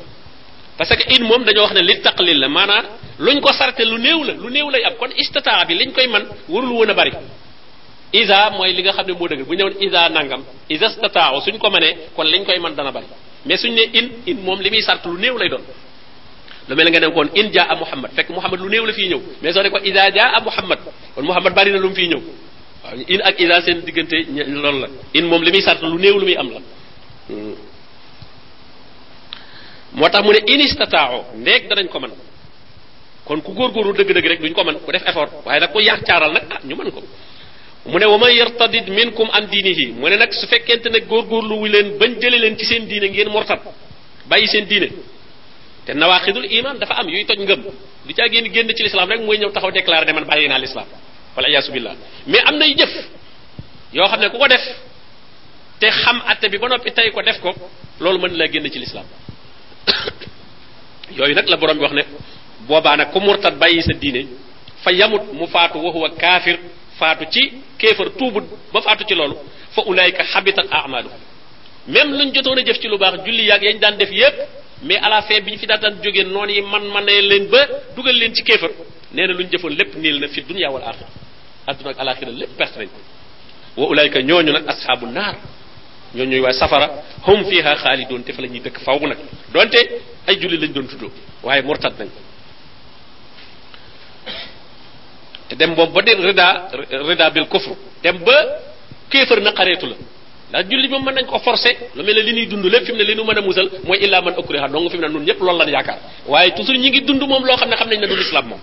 parce 0.78 0.94
que 0.96 1.14
in 1.14 1.24
moom 1.24 1.42
dañoo 1.44 1.62
wax 1.62 1.72
ne 1.74 1.80
li 1.82 2.00
taqlil 2.02 2.38
la 2.38 2.48
maanaam 2.48 2.84
luñ 3.18 3.40
ko 3.40 3.52
sarte 3.52 3.80
lu 3.84 3.98
néew 3.98 4.22
la 4.24 4.32
lu 4.34 4.50
néew 4.50 4.70
lay 4.70 4.84
am 4.84 4.94
kon 4.96 5.10
istataa 5.16 5.64
bi 5.66 5.74
liñ 5.74 5.92
koy 5.92 6.06
man 6.06 6.26
warul 6.48 6.70
woon 6.70 6.90
a 6.90 6.94
bari 6.94 7.12
isa 8.12 8.50
mooy 8.50 8.72
li 8.72 8.82
nga 8.82 8.92
xam 8.92 9.06
ne 9.06 9.12
moo 9.12 9.28
dëgg 9.28 9.44
bu 9.46 9.54
ñëwoon 9.54 9.76
isa 9.82 10.08
nangam 10.08 10.44
isa 10.68 10.88
stataaw 10.90 11.40
suñ 11.40 11.58
ko 11.58 11.70
manee 11.70 11.96
kon 12.14 12.24
liñ 12.26 12.44
koy 12.44 12.58
man 12.58 12.74
dana 12.76 12.92
bari 12.92 13.06
mais 13.44 13.58
suñ 13.60 13.74
ne 13.74 13.88
in 13.98 14.08
in 14.26 14.36
moom 14.44 14.60
li 14.60 14.70
muy 14.70 14.82
sart 14.82 15.04
lu 15.06 15.18
néew 15.18 15.36
lay 15.38 15.48
doon 15.48 15.62
lu 16.68 16.74
mel 16.76 16.88
nga 16.90 17.00
ne 17.00 17.08
kon 17.12 17.28
in 17.34 17.46
jaa 17.54 17.66
a 17.72 17.76
Muhammad 17.76 18.10
fekk 18.14 18.28
Muhammad 18.30 18.60
lu 18.60 18.68
néew 18.68 18.84
la 18.84 18.92
fii 18.92 19.08
ñëw 19.08 19.22
mais 19.42 19.52
soo 19.54 19.62
ne 19.62 19.70
ko 19.70 19.78
iza 19.84 20.10
jaa 20.16 20.30
a 20.36 20.40
Muhammad 20.40 20.78
kon 21.14 21.22
Muhammad 21.24 21.54
bari 21.54 21.70
na 21.70 21.78
lu 21.78 21.88
mu 21.88 21.94
fii 21.94 22.08
ñëw 22.08 22.22
in 23.08 23.20
ak 23.22 23.38
iza 23.40 23.60
seen 23.62 23.80
diggante 23.86 24.14
loolu 24.48 24.80
la 24.80 24.88
in 25.14 25.24
moom 25.26 25.42
li 25.42 25.50
muy 25.52 25.62
sart 25.62 25.80
lu 25.82 25.98
néew 25.98 26.16
lu 26.18 26.24
muy 26.26 26.36
am 26.36 26.50
la 26.50 26.58
hmm. 27.28 27.54
moo 29.92 30.08
tax 30.08 30.22
mu 30.24 30.32
ne 30.32 30.38
in 30.46 30.60
istataaxoo 30.60 31.24
ndeeg 31.36 31.66
danañ 31.68 31.88
ko 31.88 32.00
mën 32.00 32.12
kon 33.24 33.40
ku 33.42 33.52
góorgóorlu 33.54 33.92
dëgg-dëgg 33.92 34.26
rek 34.26 34.40
luñ 34.40 34.52
ko 34.54 34.64
man 34.64 34.76
ku 34.84 34.90
def 34.90 35.06
effort 35.06 35.30
waaye 35.44 35.60
nag 35.60 35.70
ku 35.72 35.78
yaax 35.80 36.02
caaral 36.02 36.32
nag 36.32 36.44
ah 36.50 36.60
ñu 36.66 36.74
man 36.76 36.90
ko 36.90 37.00
mu 37.90 37.96
ne 37.98 38.06
wa 38.06 38.18
man 38.18 38.32
yartadid 38.34 38.88
minkum 38.88 39.28
an 39.32 39.46
diinihi 39.50 39.92
mu 39.92 40.08
ne 40.08 40.16
nag 40.16 40.32
su 40.32 40.46
fekkente 40.48 40.88
ne 40.90 40.98
góorgóorlu 41.06 41.54
wu 41.60 41.66
leen 41.66 41.96
bañ 41.98 42.18
jële 42.20 42.38
leen 42.38 42.56
ci 42.58 42.64
seen 42.66 42.88
diine 42.88 43.08
ngeen 43.08 43.28
mortat 43.30 43.62
bàyyi 44.28 44.46
seen 44.48 44.66
diine 44.66 44.90
te 45.86 45.92
nawaqidul 45.94 46.44
iman 46.58 46.74
dafa 46.82 46.94
am 47.00 47.08
yuy 47.08 47.24
toj 47.24 47.38
ngëm 47.38 47.60
di 48.06 48.12
caa 48.14 48.28
génn 48.28 48.50
genn 48.52 48.68
ci 48.76 48.82
l'islam 48.82 49.08
rek 49.08 49.20
moy 49.20 49.38
ñew 49.38 49.50
taxaw 49.50 49.70
déclarer 49.70 50.12
man 50.14 50.24
bayina 50.24 50.58
l'islam 50.58 50.86
wala 51.36 51.48
iyasu 51.48 51.70
billah 51.72 51.94
mais 52.26 52.42
am 52.44 52.56
nay 52.58 52.74
jëf 52.76 52.90
yo 53.92 54.02
xam 54.08 54.20
ku 54.32 54.38
ko 54.38 54.46
def 54.48 54.62
te 55.80 55.86
xam 55.88 56.18
atté 56.26 56.48
bi 56.48 56.58
ba 56.58 56.68
nopi 56.68 56.90
tay 56.92 57.10
ko 57.12 57.22
def 57.22 57.38
ko 57.40 57.54
loolu 58.00 58.18
mën 58.18 58.32
la 58.36 58.46
genn 58.50 58.68
ci 58.68 58.78
l'islam 58.78 59.04
yoy 61.18 61.34
nak 61.34 61.48
la 61.48 61.56
borom 61.56 61.78
wax 61.78 61.92
ne 61.94 62.02
boba 62.66 62.96
nak 62.96 63.12
ku 63.12 63.20
murtad 63.20 63.54
bayyi 63.58 63.82
sa 63.82 63.92
diine 63.92 64.26
fa 64.82 64.90
yamut 64.90 65.22
mu 65.32 65.46
faatu 65.46 65.78
wa 65.78 65.90
huwa 65.92 66.10
kafir 66.18 66.58
faatu 66.98 67.24
ci 67.30 67.42
kéefar 67.78 68.10
tuubut 68.18 68.44
ba 68.72 68.82
faatu 68.82 69.04
ci 69.06 69.14
loolu 69.14 69.36
fa 69.74 69.82
ulaika 69.86 70.24
habitat 70.32 70.66
amalu 70.70 71.10
même 71.86 72.10
luñ 72.18 72.34
jottone 72.34 72.64
jëf 72.66 72.80
ci 72.80 72.88
lu 72.88 72.98
baax 72.98 73.24
julli 73.24 73.44
yaag 73.46 73.62
yañ 73.62 73.78
daan 73.78 73.96
def 73.96 74.10
yépp 74.10 74.65
mais 74.82 74.96
à 74.96 75.08
la 75.08 75.22
bi 75.40 75.52
ñu 75.52 75.58
fi 75.58 75.66
daataan 75.66 75.96
jógee 76.02 76.24
noonu 76.24 76.52
yi 76.52 76.60
man 76.60 76.84
man 76.92 77.04
ne 77.04 77.20
leen 77.22 77.46
ba 77.48 77.66
dugal 77.94 78.14
leen 78.16 78.34
ci 78.34 78.42
kéefar 78.42 78.70
nee 79.12 79.26
na 79.26 79.32
lu 79.32 79.42
ñu 79.44 79.48
jëfoon 79.50 79.70
lépp 79.74 79.94
niil 79.96 80.20
na 80.20 80.28
fi 80.28 80.42
dunya 80.42 80.70
wal 80.70 80.82
axira 80.84 81.08
adduna 81.66 81.90
ak 81.90 82.00
alaxira 82.00 82.30
lépp 82.30 82.56
perte 82.58 82.76
nañ 82.78 82.88
ko 82.88 83.00
wa 83.80 83.88
ulayka 83.88 84.20
ñooñu 84.20 84.52
nag 84.52 84.64
asxaabu 84.68 85.06
naar 85.06 85.36
ñooñu 86.14 86.30
ñooy 86.30 86.40
waa 86.40 86.52
safara 86.52 86.90
hum 87.26 87.44
fiha 87.48 87.74
xaalidoon 87.76 88.22
te 88.24 88.32
fa 88.32 88.42
la 88.42 88.48
ñuy 88.48 88.60
dëkk 88.60 88.78
faw 88.80 88.98
nag 89.00 89.18
donte 89.52 89.80
ay 90.26 90.38
julli 90.40 90.58
lañ 90.58 90.72
doon 90.72 90.86
tuddoo 90.86 91.10
waaye 91.42 91.62
murtad 91.62 91.94
nañ 91.98 92.08
te 95.48 95.56
dem 95.56 95.74
boobu 95.74 95.92
ba 95.94 96.02
de 96.02 96.12
rida 96.14 96.68
rida 97.08 97.30
bil 97.30 97.46
kufru 97.46 97.74
dem 98.02 98.18
ba 98.18 98.36
kéefar 99.08 99.40
na 99.40 99.52
xareetu 99.52 99.86
la 99.86 99.96
la 100.52 100.62
julli 100.62 100.86
bi 100.88 100.94
mën 100.98 101.14
nañ 101.14 101.26
ko 101.26 101.38
forcer 101.40 101.74
lu 101.96 102.02
mel 102.04 102.18
li 102.22 102.32
ñuy 102.32 102.46
dund 102.46 102.64
lépp 102.66 102.84
fi 102.86 102.92
mu 102.92 102.98
ne 102.98 103.04
li 103.04 103.14
ñu 103.16 103.24
mën 103.24 103.38
a 103.38 103.40
musal 103.40 103.68
mooy 103.84 103.98
illa 104.00 104.20
man 104.22 104.34
ukriha 104.38 104.68
dong 104.68 104.88
fi 104.90 104.96
mu 104.96 105.02
ne 105.02 105.08
nun 105.12 105.24
ñëpp 105.24 105.40
loolu 105.40 105.58
lan 105.58 105.68
yaakaar 105.68 105.98
waaye 106.28 106.50
toujours 106.52 106.78
ñi 106.78 106.88
ngi 106.90 107.00
dund 107.02 107.20
moom 107.22 107.44
loo 107.44 107.56
xam 107.56 107.68
ne 107.68 107.74
xam 107.76 107.88
nañ 107.88 107.98
ne 108.00 108.06
du 108.06 108.14
islam 108.20 108.46
moom 108.50 108.60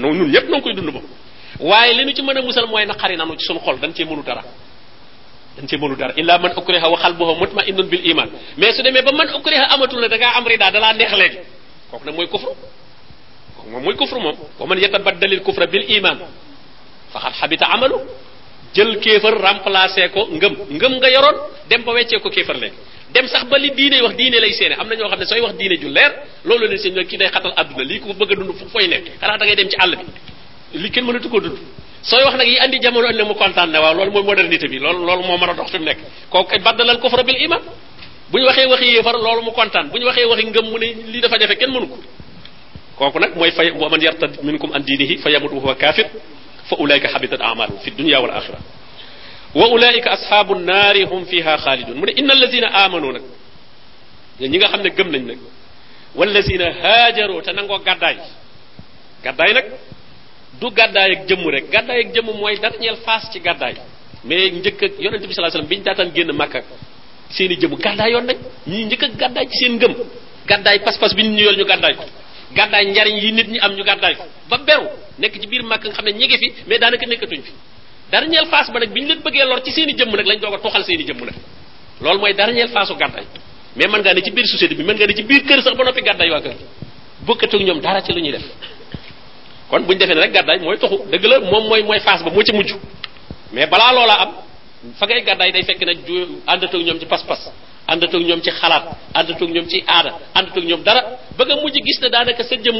moom 0.00 0.14
nun 0.16 0.30
ñëpp 0.30 0.48
noo 0.48 0.60
koy 0.60 0.74
dund 0.74 0.90
moom 0.92 1.02
waaye 1.60 1.94
li 1.94 2.04
ñu 2.06 2.12
ci 2.12 2.22
mën 2.22 2.36
a 2.36 2.42
musal 2.42 2.66
mooy 2.68 2.86
naqari 2.86 3.16
nanu 3.16 3.36
ci 3.38 3.46
suñu 3.46 3.60
xol 3.60 3.78
dañ 3.78 3.92
cee 3.94 4.04
mënu 4.04 4.22
dara 4.26 4.42
dañ 5.56 5.66
cee 5.68 5.76
mënu 5.78 5.94
dara 5.96 6.12
illa 6.16 6.38
man 6.38 6.52
ukriha 6.56 6.88
wa 6.90 6.98
qalbuhu 7.00 7.34
mutma'innun 7.40 7.86
bil 7.86 8.04
iman 8.10 8.26
mais 8.58 8.72
su 8.72 8.82
demee 8.82 9.02
ba 9.02 9.12
man 9.12 9.28
ukriha 9.34 9.66
amatul 9.74 10.00
la 10.00 10.08
da 10.08 10.16
ngaa 10.16 10.34
am 10.38 10.46
rida 10.46 10.70
da 10.72 10.80
laa 10.80 10.92
neex 10.92 11.12
léegi 11.12 11.38
kooku 11.90 12.04
nag 12.04 12.14
mooy 12.16 12.26
kufru 12.26 12.50
kooku 13.56 13.70
moom 13.70 13.82
mooy 13.84 13.94
kufru 13.94 14.20
moom 14.20 14.34
wa 14.58 14.66
man 14.66 14.78
yatabaddalil 14.80 15.40
kufra 15.42 15.66
bil 15.66 15.84
iman 15.88 16.18
fa 17.12 17.20
faqad 17.20 17.32
habita 17.42 17.66
amalu 17.70 17.98
jël 18.74 18.98
kéefar 19.00 19.34
remplacer 19.38 20.10
ko 20.10 20.26
ngëm 20.32 20.54
ngëm 20.76 20.92
nga 21.00 21.08
yoroon 21.14 21.36
dem 21.68 21.82
ba 21.84 21.92
weccee 21.92 22.18
ko 22.20 22.28
kéefar 22.30 22.56
léegi 22.56 22.74
dem 23.14 23.26
sax 23.28 23.44
ba 23.46 23.56
li 23.58 23.70
diine 23.72 24.00
wax 24.02 24.14
diine 24.16 24.38
lay 24.40 24.52
seene 24.52 24.74
am 24.78 24.86
na 24.88 24.94
ñoo 24.94 25.08
xam 25.08 25.18
ne 25.18 25.40
wax 25.40 25.54
diine 25.58 25.76
ju 25.78 25.88
leer 25.88 26.12
loolu 26.44 26.66
leen 26.66 26.78
seen 26.78 27.06
ki 27.06 27.16
day 27.16 27.28
xatal 27.28 27.52
aduna 27.56 27.82
li 27.82 27.98
ko 28.00 28.12
bëgg 28.14 28.32
dund 28.34 28.52
fu 28.54 28.66
fay 28.68 28.88
nekk 28.88 29.06
xala 29.20 29.36
da 29.38 29.44
ngay 29.44 29.56
dem 29.56 29.68
ci 29.68 29.76
bi 29.78 30.78
li 30.80 30.90
kenn 30.90 31.04
mënatu 31.04 31.28
ko 31.28 31.40
dund 31.40 31.58
soy 32.02 32.22
wax 32.24 32.34
nak 32.36 32.46
yi 32.46 32.58
andi 32.58 32.78
jamono 32.80 33.08
ëllëg 33.08 33.26
mu 33.26 33.34
contane 33.34 33.72
wa 33.74 33.80
waaw 33.84 33.94
loolu 33.94 34.10
mooy 34.12 34.24
modernité 34.24 34.68
bi 34.68 34.78
loolu 34.78 35.04
loolu 35.04 35.22
mo 35.22 35.36
mën 35.38 35.54
dox 35.56 35.70
fi 35.70 35.78
nekk 35.78 35.98
kay 36.48 36.58
badalal 36.60 36.98
kufr 36.98 37.24
bil 37.24 37.36
iman 37.44 37.60
buñ 38.32 38.44
waxé 38.46 38.66
waxi 38.68 38.84
yéefar 38.86 39.14
loolu 39.18 39.42
mu 39.42 39.52
contane 39.52 39.90
buñ 39.90 40.04
waxé 40.04 40.24
waxi 40.24 40.44
ngëm 40.46 40.66
mu 40.70 40.78
ne 40.78 40.86
li 41.12 41.20
dafa 41.20 41.38
jafé 41.38 41.56
kenn 41.56 41.70
mënu 41.70 41.86
ko 41.88 41.98
koku 42.96 43.18
nak 43.18 43.36
moy 43.36 43.50
fay 43.50 43.70
bo 43.72 43.88
man 43.88 44.00
yartad 44.00 44.42
minkum 44.42 44.70
an 44.72 44.80
diinihi 44.82 45.18
kafir 45.78 46.06
فاولئك 46.68 47.06
حبطت 47.12 47.40
اعمالهم 47.40 47.78
في 47.78 47.88
الدنيا 47.92 48.18
والاخره 48.18 48.58
واولئك 49.54 50.06
اصحاب 50.08 50.52
النار 50.56 50.96
هم 51.14 51.24
فيها 51.24 51.56
خالدون 51.56 51.96
من 52.00 52.08
ان 52.18 52.30
الذين 52.38 52.64
امنوا 52.64 53.12
نك 53.12 53.22
يعني 54.40 54.58
نيغا 54.58 54.66
خا 54.72 54.76
نك 54.76 55.00
نك 55.30 55.38
والذين 56.18 56.62
هاجروا 56.82 57.40
تنغو 57.46 57.76
غداي 57.88 58.16
غداي 59.26 59.52
نك 59.56 59.66
دو 60.60 60.68
غداي 60.78 61.12
اك 61.12 61.20
جيم 61.28 61.46
رك 61.54 61.64
غداي 61.76 62.00
اك 62.00 62.06
جيم 62.14 62.26
موي 62.38 62.54
دا 62.64 62.68
نيل 62.80 62.96
فاس 63.06 63.22
سي 63.32 63.38
غداي 63.46 63.74
مي 64.28 64.50
نجيك 64.58 64.82
يونس 65.04 65.20
صلى 65.22 65.28
الله 65.30 65.38
عليه 65.50 65.56
وسلم 65.58 65.66
بين 65.70 65.82
تاتان 65.84 66.10
ген 66.16 66.30
مكه 66.40 66.60
سيني 67.36 67.54
جيم 67.62 67.74
غداي 67.84 68.10
يون 68.12 68.24
ني 68.70 68.76
نجيك 68.86 69.02
غداي 69.22 69.46
سين 69.60 69.74
گم 69.82 69.92
غداي 70.50 70.78
پاس 70.84 70.96
پاس 71.02 71.12
بين 71.18 71.26
نيول 71.38 71.56
ني 71.58 71.62
غداي 71.70 71.94
gàddaay 72.54 72.84
njariñ 72.90 73.16
yi 73.22 73.32
nit 73.32 73.48
ñi 73.52 73.58
am 73.58 73.72
ñu 73.76 73.82
gàddaay 73.84 74.14
ko 74.16 74.24
ba 74.48 74.58
beru 74.58 74.86
nekk 75.18 75.40
ci 75.40 75.46
biir 75.46 75.62
màkk 75.62 75.84
nga 75.84 75.92
xam 75.94 76.04
ne 76.04 76.12
ñi 76.12 76.26
ngi 76.26 76.38
fi 76.38 76.52
mais 76.68 76.78
daanaka 76.78 77.06
nekkatuñ 77.06 77.40
fi 77.42 77.50
dernière 78.12 78.46
phase 78.50 78.70
ba 78.72 78.80
nag 78.80 78.90
bi 78.92 79.00
ñu 79.00 79.06
leen 79.08 79.20
bëggee 79.20 79.44
lor 79.44 79.62
ci 79.62 79.70
seen 79.72 79.88
i 79.88 79.94
jëmm 79.94 80.10
nag 80.16 80.26
lañ 80.26 80.38
doog 80.40 80.54
a 80.54 80.58
toxal 80.58 80.84
seen 80.84 81.00
i 81.00 81.04
jëmm 81.04 81.24
nag 81.24 81.34
loolu 82.00 82.18
mooy 82.20 82.34
dernière 82.34 82.68
phase 82.68 82.88
su 82.92 82.96
gàddaay 82.96 83.24
mais 83.76 83.88
man 83.88 84.00
ngaa 84.02 84.14
ne 84.14 84.22
ci 84.22 84.30
biir 84.30 84.46
société 84.46 84.74
bi 84.74 84.84
man 84.84 84.96
ngaa 84.96 85.06
ne 85.06 85.14
ci 85.14 85.22
biir 85.22 85.42
kër 85.44 85.62
sax 85.62 85.74
ba 85.76 85.84
noppi 85.84 86.02
gàddaay 86.02 86.30
waa 86.30 86.40
kër 86.40 86.52
bokkatu 87.26 87.58
ñoom 87.62 87.80
dara 87.80 88.02
ci 88.02 88.12
lu 88.12 88.20
ñuy 88.20 88.32
def 88.32 88.44
kon 89.68 89.80
buñ 89.82 89.96
defee 89.98 90.14
rek 90.14 90.32
gàddaay 90.32 90.58
mooy 90.58 90.78
toxu 90.78 90.98
dëgg 91.10 91.24
la 91.24 91.38
moom 91.40 91.68
mooy 91.68 91.82
mooy 91.82 92.00
phase 92.00 92.22
ba 92.24 92.30
moo 92.30 92.42
ci 92.42 92.52
mujj 92.54 92.72
mais 93.52 93.66
balaa 93.66 93.92
loola 93.92 94.14
am 94.24 94.32
fa 94.98 95.06
ngay 95.06 95.22
gàddaay 95.22 95.52
day 95.52 95.62
fekk 95.64 95.80
ne 95.86 95.92
ju 96.06 96.40
àndatoo 96.46 96.80
ñoom 96.80 96.98
ci 97.00 97.06
pas-pas 97.06 97.50
àndatoog 97.88 98.22
ñoom 98.22 98.40
ci 98.42 98.50
xalaat 98.50 98.84
àndatoog 99.14 99.50
ñoom 99.50 99.66
ci 99.68 99.84
aada 99.86 100.12
àndatoog 100.34 100.64
ñoom 100.64 100.82
dara 100.84 101.00
ba 101.36 101.44
nga 101.44 101.54
mujj 101.56 101.74
gis 101.84 102.00
ne 102.02 102.08
daanaka 102.08 102.42
sa 102.44 102.56
jëmm 102.56 102.78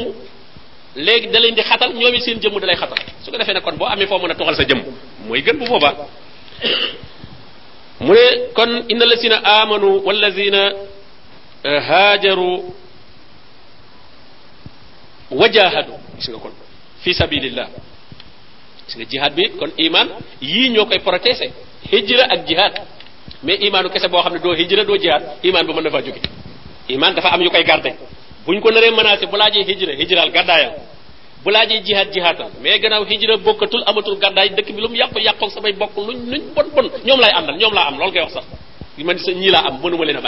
léegi 0.95 1.27
da 1.29 1.39
leen 1.39 1.55
di 1.55 1.61
xatal 1.61 1.93
ñoom 1.93 2.19
seen 2.19 2.39
jëmm 2.39 2.59
dalay 2.59 2.75
lay 2.75 2.75
xatal 2.79 2.97
su 3.23 3.31
ko 3.31 3.37
defee 3.37 3.53
ne 3.53 3.61
kon 3.61 3.75
boo 3.77 3.85
amee 3.87 4.07
foo 4.07 4.17
mën 4.19 4.31
a 4.31 4.35
tuxal 4.35 4.55
sa 4.55 4.63
jëmm 4.63 4.81
mooy 5.27 5.41
gën 5.41 5.57
bu 5.57 5.65
boobaa 5.65 5.95
mu 8.01 8.13
ne 8.13 8.53
kon 8.53 8.83
inna 8.89 9.03
allazina 9.05 9.37
amanu 9.43 10.01
wallazina 10.05 10.61
eh, 11.63 11.79
haajaru 11.89 12.73
wajaahadu 15.31 15.93
gis 16.17 16.29
nga 16.29 16.37
kon 16.39 16.53
fi 17.03 17.13
sabilillah 17.13 17.67
gis 18.87 18.95
nga 18.97 19.05
jihaad 19.11 19.33
bi 19.35 19.45
kon 19.59 19.71
iman 19.77 20.07
yii 20.41 20.69
ñoo 20.69 20.85
koy 20.85 20.99
protéger 20.99 21.51
hijra 21.91 22.25
ak 22.33 22.45
jihaad 22.47 22.73
mais 23.43 23.57
imanu 23.61 23.89
kese 23.89 24.07
bo 24.07 24.17
xamne 24.23 24.39
do 24.43 24.51
hijra 24.59 24.83
do 24.89 24.95
jihad 25.03 25.21
iman 25.49 25.63
bu 25.67 25.73
man 25.77 25.83
dafa 25.83 25.99
faa 25.99 26.15
iman 26.95 27.11
dafa 27.15 27.29
am 27.33 27.41
yu 27.41 27.49
koy 27.49 27.63
garder 27.63 27.93
buñ 28.45 28.61
ko 28.61 28.69
naree 28.71 28.91
menacer 28.99 29.27
bu 29.31 29.35
laaje 29.41 29.59
hijra 29.69 29.93
hijral 29.99 30.29
gàddaayal 30.37 30.73
bu 31.43 31.49
laaje 31.55 31.75
jihad 31.87 32.07
jihaatal 32.15 32.49
mais 32.63 32.77
gënaaw 32.83 33.03
hijra 33.09 33.33
bokatul 33.47 33.83
amatul 33.89 34.15
gàddaay 34.23 34.47
dekk 34.57 34.69
bi 34.75 34.81
lum 34.81 34.91
mu 34.91 34.97
yàpp 34.97 35.15
ak 35.31 35.49
samay 35.55 35.73
bok 35.81 35.91
luñ 36.07 36.17
luñ 36.31 36.41
bon 36.55 36.63
bon 36.75 36.85
ñom 37.07 37.19
lay 37.19 37.31
andal 37.39 37.55
ñom 37.61 37.73
la 37.73 37.83
am 37.87 37.97
loolu 37.99 38.13
koy 38.13 38.21
wax 38.23 38.33
sax 38.33 38.45
man 39.07 39.17
sa 39.17 39.31
la 39.53 39.59
am 39.69 39.75
mënuma 39.83 40.05
leen 40.05 40.17
a 40.17 40.21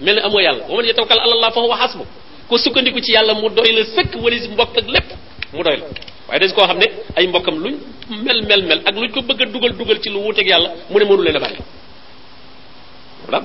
mel 0.00 0.14
ni 0.16 0.20
amoo 0.26 0.40
yàlla 0.46 0.62
yatawakkal 0.88 1.18
ala 1.24 1.34
allah 1.36 1.52
fa 1.54 1.60
huwa 1.60 1.76
hasbu 1.76 2.04
ko 2.48 2.56
sukkandiku 2.58 3.00
ci 3.00 3.12
yalla 3.14 3.34
mu 3.34 3.48
doy 3.48 3.72
la 3.72 3.82
sëkk 3.96 4.12
walis 4.24 4.48
mbokk 4.48 4.78
ak 4.78 4.86
lepp 4.94 5.08
mu 5.54 5.62
doy 5.64 5.76
la 6.30 6.38
dañ 6.38 6.52
ko 6.52 6.60
xamne 6.68 6.86
ay 7.16 7.26
mbokam 7.26 7.56
luñ 7.64 7.74
mel 8.26 8.42
mel 8.46 8.62
mel 8.68 8.80
ak 8.86 8.94
luñ 8.94 9.10
ko 9.10 9.22
bëgg 9.22 9.50
duggal 9.52 9.72
dugal 9.78 9.98
ci 10.00 10.10
lu 10.10 10.30
ak 10.30 10.38
yalla 10.50 10.70
mu 10.90 10.98
ne 10.98 11.04
mënu 11.04 11.22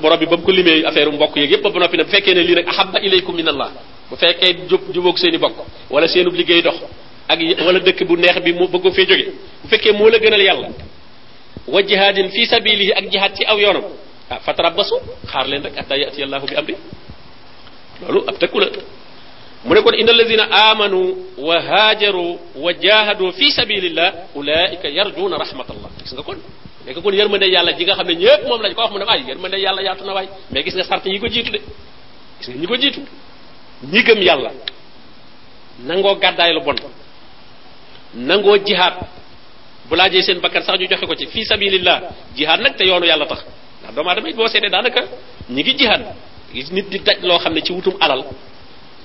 borom 0.01 0.17
bi 0.19 0.25
ba 0.25 0.37
mu 0.37 0.43
ko 0.43 0.51
limee 0.51 0.85
affaire 0.87 1.11
mbokk 1.11 1.35
yeeg 1.35 1.51
yëpp 1.51 1.63
ba 1.75 1.79
noppi 1.83 1.97
nag 1.97 2.07
bu 2.07 2.11
fekkee 2.15 2.33
ne 2.33 2.43
lii 2.47 2.55
nag 2.55 2.67
ahabba 2.71 2.97
ilaykum 3.03 3.35
min 3.35 3.47
allah 3.51 3.69
bu 4.09 4.15
fekkee 4.15 4.51
jub 4.69 4.81
jubóog 4.93 5.17
seen 5.19 5.33
i 5.33 5.37
bokk 5.37 5.57
wala 5.89 6.07
seenu 6.07 6.29
liggéey 6.31 6.61
dox 6.61 6.75
ak 7.27 7.39
wala 7.67 7.79
dëkk 7.79 8.03
bu 8.07 8.15
neex 8.17 8.39
bi 8.41 8.53
mu 8.53 8.67
bëgg 8.67 8.93
fee 8.95 9.05
jóge 9.05 9.27
bu 9.63 9.67
fekkee 9.69 9.91
moo 9.91 10.07
la 10.09 10.19
gënal 10.19 10.41
yàlla 10.41 10.69
wa 11.67 11.81
jihaadin 11.83 12.29
fi 12.31 12.45
sabilihi 12.45 12.93
ak 12.93 13.11
jihaad 13.11 13.35
ci 13.35 13.43
aw 13.45 13.57
yoonam 13.59 13.83
ah 14.29 14.39
fatarabasu 14.39 14.95
xaar 15.31 15.47
leen 15.47 15.61
rek 15.63 15.77
atta 15.77 15.95
yati 15.97 16.23
allahu 16.23 16.45
bi 16.47 16.55
amri 16.55 16.75
loolu 18.01 18.23
ab 18.27 18.37
tëkku 18.39 18.59
la 18.59 18.67
mu 19.65 19.73
ne 19.75 19.81
kon 19.81 19.95
inna 19.97 20.11
alladina 20.11 20.43
amanu 20.71 20.99
wa 21.37 21.59
haajaru 21.61 22.37
wa 22.55 22.71
jahadu 22.73 23.31
fi 23.33 23.51
sabilillah 23.51 24.11
ulaika 24.35 24.87
yarjuna 24.87 25.37
rahmatallah 25.37 25.91
gis 25.99 26.13
nga 26.13 26.23
kon 26.23 26.39
mais 26.85 26.93
que 26.95 27.01
kon 27.01 27.11
yërmande 27.13 27.45
yàlla 27.45 27.73
ji 27.77 27.83
nga 27.85 27.93
xam 27.95 28.07
ne 28.07 28.13
ñëpp 28.15 28.45
moom 28.47 28.61
lañ 28.61 28.73
ko 28.73 28.81
wax 28.81 28.91
mu 28.91 28.97
ne 28.99 29.05
ay 29.07 29.23
yërmande 29.27 29.57
yàlla 29.57 29.81
yaatu 29.81 30.03
na 30.05 30.13
waay 30.13 30.27
mais 30.51 30.63
gis 30.63 30.75
nga 30.75 30.83
sart 30.83 31.05
yi 31.05 31.17
ko 31.19 31.27
jiitu 31.27 31.51
de 31.51 31.59
gis 32.39 32.49
nga 32.49 32.57
ñi 32.57 32.67
ko 32.67 32.75
jiitu 32.75 32.99
ñi 33.91 34.03
gëm 34.03 34.21
yàlla 34.21 34.51
nangoo 35.85 36.15
gàddaay 36.15 36.53
lu 36.53 36.61
bon 36.61 36.75
nangoo 38.15 38.57
jihaad 38.65 38.95
bu 39.89 39.95
laajee 39.95 40.23
seen 40.23 40.39
bakkan 40.39 40.63
sax 40.63 40.77
ñu 40.79 40.87
joxe 40.89 41.05
ko 41.05 41.15
ci 41.15 41.27
fii 41.27 41.45
sabilillah 41.45 41.99
jihaad 42.35 42.59
nag 42.61 42.75
te 42.75 42.83
yoonu 42.83 43.05
yàlla 43.05 43.25
tax 43.27 43.43
ndax 43.81 43.93
doomu 43.95 44.09
aadama 44.09 44.29
it 44.29 44.35
boo 44.35 44.47
seetee 44.47 44.69
daanaka 44.69 45.01
ñi 45.49 45.61
ngi 45.61 45.75
jihaad 45.77 46.01
gis 46.53 46.69
nit 46.71 46.89
di 46.89 46.99
daj 46.99 47.21
loo 47.23 47.37
xam 47.39 47.53
ne 47.53 47.61
ci 47.61 47.71
wutum 47.71 47.95
alal 47.99 48.23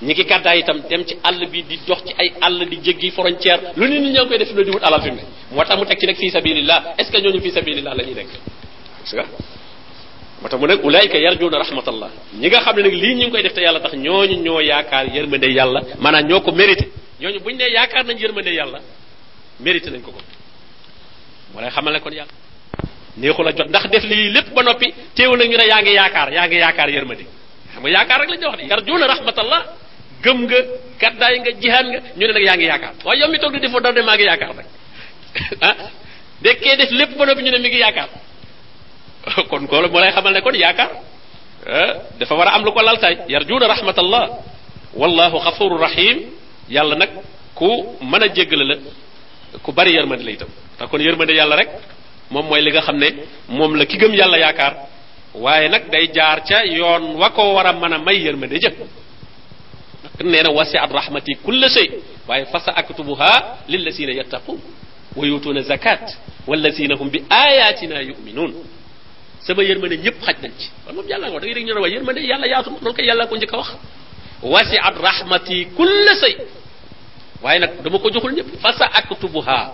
ñi 0.01 0.13
ngi 0.13 0.23
gàddaay 0.23 0.59
itam 0.59 0.81
dem 0.89 1.03
ci 1.05 1.15
àll 1.21 1.45
bi 1.49 1.63
di 1.67 1.79
dox 1.85 1.97
ci 2.05 2.13
ay 2.17 2.31
àll 2.39 2.65
di 2.69 2.77
jéggi 2.81 3.11
frontière 3.11 3.71
lu 3.75 3.85
nit 3.85 3.99
ñi 3.99 4.09
ñoo 4.11 4.23
ngi 4.23 4.29
koy 4.29 4.37
def 4.37 4.51
lu 4.55 4.63
di 4.63 4.69
wut 4.71 4.81
alal 4.83 5.01
fi 5.01 5.09
mu 5.11 5.15
ne 5.17 5.25
moo 5.55 5.63
tax 5.65 5.77
mu 5.77 5.85
teg 5.85 5.99
ci 5.99 6.05
nag 6.05 6.15
fii 6.15 6.29
sabilillah 6.31 6.93
est 6.97 7.03
ce 7.05 7.11
que 7.11 7.17
ñooñu 7.19 7.41
fii 7.41 7.51
sabilillah 7.51 7.93
la 7.95 8.03
ñuy 8.03 8.13
nekk 8.13 8.27
gis 9.03 9.13
nga 9.13 9.25
moo 10.41 10.47
tax 10.47 10.57
mu 10.59 10.65
ne 10.67 10.73
ulaayika 10.75 11.17
ñi 11.17 11.23
nga 11.25 11.63
xam 12.61 12.75
ne 12.77 12.81
nag 12.81 12.93
lii 12.93 13.13
ñu 13.15 13.21
ngi 13.25 13.29
koy 13.29 13.41
def 13.41 13.53
te 13.53 13.59
yàlla 13.61 13.79
tax 13.81 13.91
ñooñu 13.93 14.37
ñoo 14.41 14.61
yaakaar 14.61 15.05
yërmande 15.13 15.47
yàlla 15.51 15.81
maanaam 15.99 16.25
ñoo 16.27 16.41
ko 16.41 16.51
mérité 16.53 16.87
ñooñu 17.19 17.39
buñu 17.41 17.57
nee 17.57 17.69
yaakaar 17.71 18.05
nañ 18.05 18.17
yërmande 18.19 18.51
yàlla 18.53 18.79
mérité 19.59 19.89
nañ 19.91 19.99
ko 20.01 20.11
ko 20.11 20.19
moo 21.53 21.61
lay 21.61 21.71
xamal 21.71 21.93
ne 21.93 21.99
kon 21.99 22.11
yàlla 22.13 22.31
neexul 23.17 23.47
a 23.47 23.51
jot 23.51 23.65
ndax 23.67 23.89
def 23.89 24.03
lii 24.05 24.31
lépp 24.31 24.53
ba 24.55 24.63
noppi 24.63 24.93
teewu 25.13 25.35
nañ 25.35 25.49
ñu 25.49 25.57
ne 25.57 25.65
yaa 25.67 25.81
ngi 25.81 25.91
yaakaar 25.91 26.31
yaa 26.31 26.47
ngi 26.47 26.55
yaakaar 26.55 26.89
yërmande 26.89 27.25
xam 27.73 27.81
nga 27.81 27.89
yaakaar 27.89 28.19
rek 28.21 28.29
lañ 28.29 28.45
wax 28.47 28.57
ne 28.59 28.63
yarjuuna 28.69 29.75
gëm 30.23 30.37
nga 30.47 30.59
gàddaay 31.01 31.35
nga 31.43 31.51
jihaan 31.61 31.87
nga 31.93 31.99
ñu 32.17 32.25
ne 32.27 32.33
nag 32.33 32.43
yaa 32.47 32.55
ngi 32.59 32.67
yaakaar 32.71 32.93
waaye 33.05 33.19
yow 33.21 33.29
mi 33.31 33.39
toog 33.41 33.53
di 33.53 33.59
defoo 33.63 33.79
dara 33.79 33.95
de 33.97 34.01
maa 34.07 34.15
ngi 34.17 34.23
yaakaar 34.29 34.55
nag 34.59 34.67
ah 35.67 35.75
dekkee 36.41 36.75
def 36.79 36.91
lépp 36.99 37.13
ba 37.17 37.25
noppi 37.25 37.41
ñu 37.45 37.51
ne 37.51 37.59
mi 37.59 37.69
ngi 37.69 37.79
yaakaar 37.79 38.09
kon 39.49 39.67
ko 39.67 39.81
lay 40.03 40.11
xamal 40.11 40.33
ne 40.33 40.41
kon 40.41 40.53
yaakaar 40.55 40.91
ah, 41.75 41.93
dafa 42.19 42.35
war 42.35 42.47
am 42.51 42.63
lu 42.65 42.71
ko 42.71 42.81
laltaay 42.81 43.15
rahmatallah 43.73 44.25
wallahu 44.93 45.35
rahim 45.85 46.17
yàlla 46.67 46.95
nag 46.95 47.09
ku 47.55 47.69
mën 48.01 48.23
a 48.23 48.27
la 48.63 48.75
ku 49.63 49.71
bari 49.71 49.93
yërmande 49.95 50.23
la 50.23 50.31
itam 50.31 50.49
yar 50.79 50.89
kon 50.89 50.99
yërmande 51.01 51.31
yàlla 51.33 51.55
rek 51.55 51.69
moom 52.29 52.45
mooy 52.45 52.61
li 52.61 52.71
nga 52.71 52.81
xam 52.81 52.97
ne 52.97 53.09
moom 53.47 53.75
la 53.75 53.85
ki 53.85 53.97
gëm 53.97 54.13
yàlla 54.13 54.37
yaakaar 54.37 54.75
waaye 55.33 55.67
nag 55.69 55.89
day 55.91 56.11
jaar 56.13 56.43
ca 56.47 56.63
yoon 56.65 57.03
wa 57.15 57.29
ko 57.31 57.53
war 57.55 57.73
may 58.05 58.17
yërmande 58.23 58.59
jëf 58.59 58.75
neena 60.23 60.49
wasiat 60.49 60.91
rahmati 60.91 61.35
kull 61.45 61.63
shay 61.69 61.89
waaye 62.27 62.45
fasa 62.45 62.75
aktubuha 62.75 63.57
lil 63.67 63.83
ladina 63.85 64.13
yattaqun 64.13 64.59
wa 65.15 65.25
yutuna 65.25 65.61
zakat 65.61 66.11
wal 66.47 66.59
ladina 66.61 66.95
hum 66.97 67.09
bi 67.09 67.23
ayatina 67.29 68.01
yu'minun 68.01 68.51
sama 69.39 69.63
yermane 69.63 69.95
ñep 69.97 70.21
xaj 70.25 70.35
nañ 70.43 70.51
ci 70.59 70.69
kon 70.85 70.93
moom 70.95 71.07
yàlla 71.07 71.27
ko 71.31 71.39
da 71.39 71.45
ngay 71.47 71.53
dégg 71.55 71.65
ñu 71.67 71.73
ne 71.73 71.79
waaye 71.81 71.93
yërmande 71.95 72.19
yàlla 72.21 72.47
yaatu 72.47 72.69
loolu 72.69 72.93
ko 72.93 73.01
yàlla 73.01 73.27
ko 73.27 73.35
ñu 73.37 73.47
a 73.53 73.57
wax 73.57 73.67
wasiat 74.43 74.97
rahmati 75.01 75.65
kull 75.75 76.07
shay 76.19 76.35
waye 77.41 77.59
nak 77.59 77.81
dama 77.83 77.99
ko 77.99 78.09
joxul 78.11 78.33
ñep 78.33 78.47
fasa 78.61 78.85
aktubuha 78.85 79.71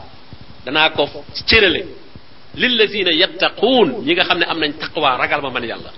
dana 0.65 0.89
ko 0.89 1.09
lil 2.55 2.77
ladina 2.77 3.11
yattaqun 3.11 4.05
ñi 4.05 4.13
nga 4.13 4.23
xamne 4.23 4.45
am 4.47 4.59
nañ 4.59 4.71
taqwa 4.79 5.17
ragal 5.17 5.41
ma 5.41 5.49
man 5.49 5.63
yàlla 5.63 5.91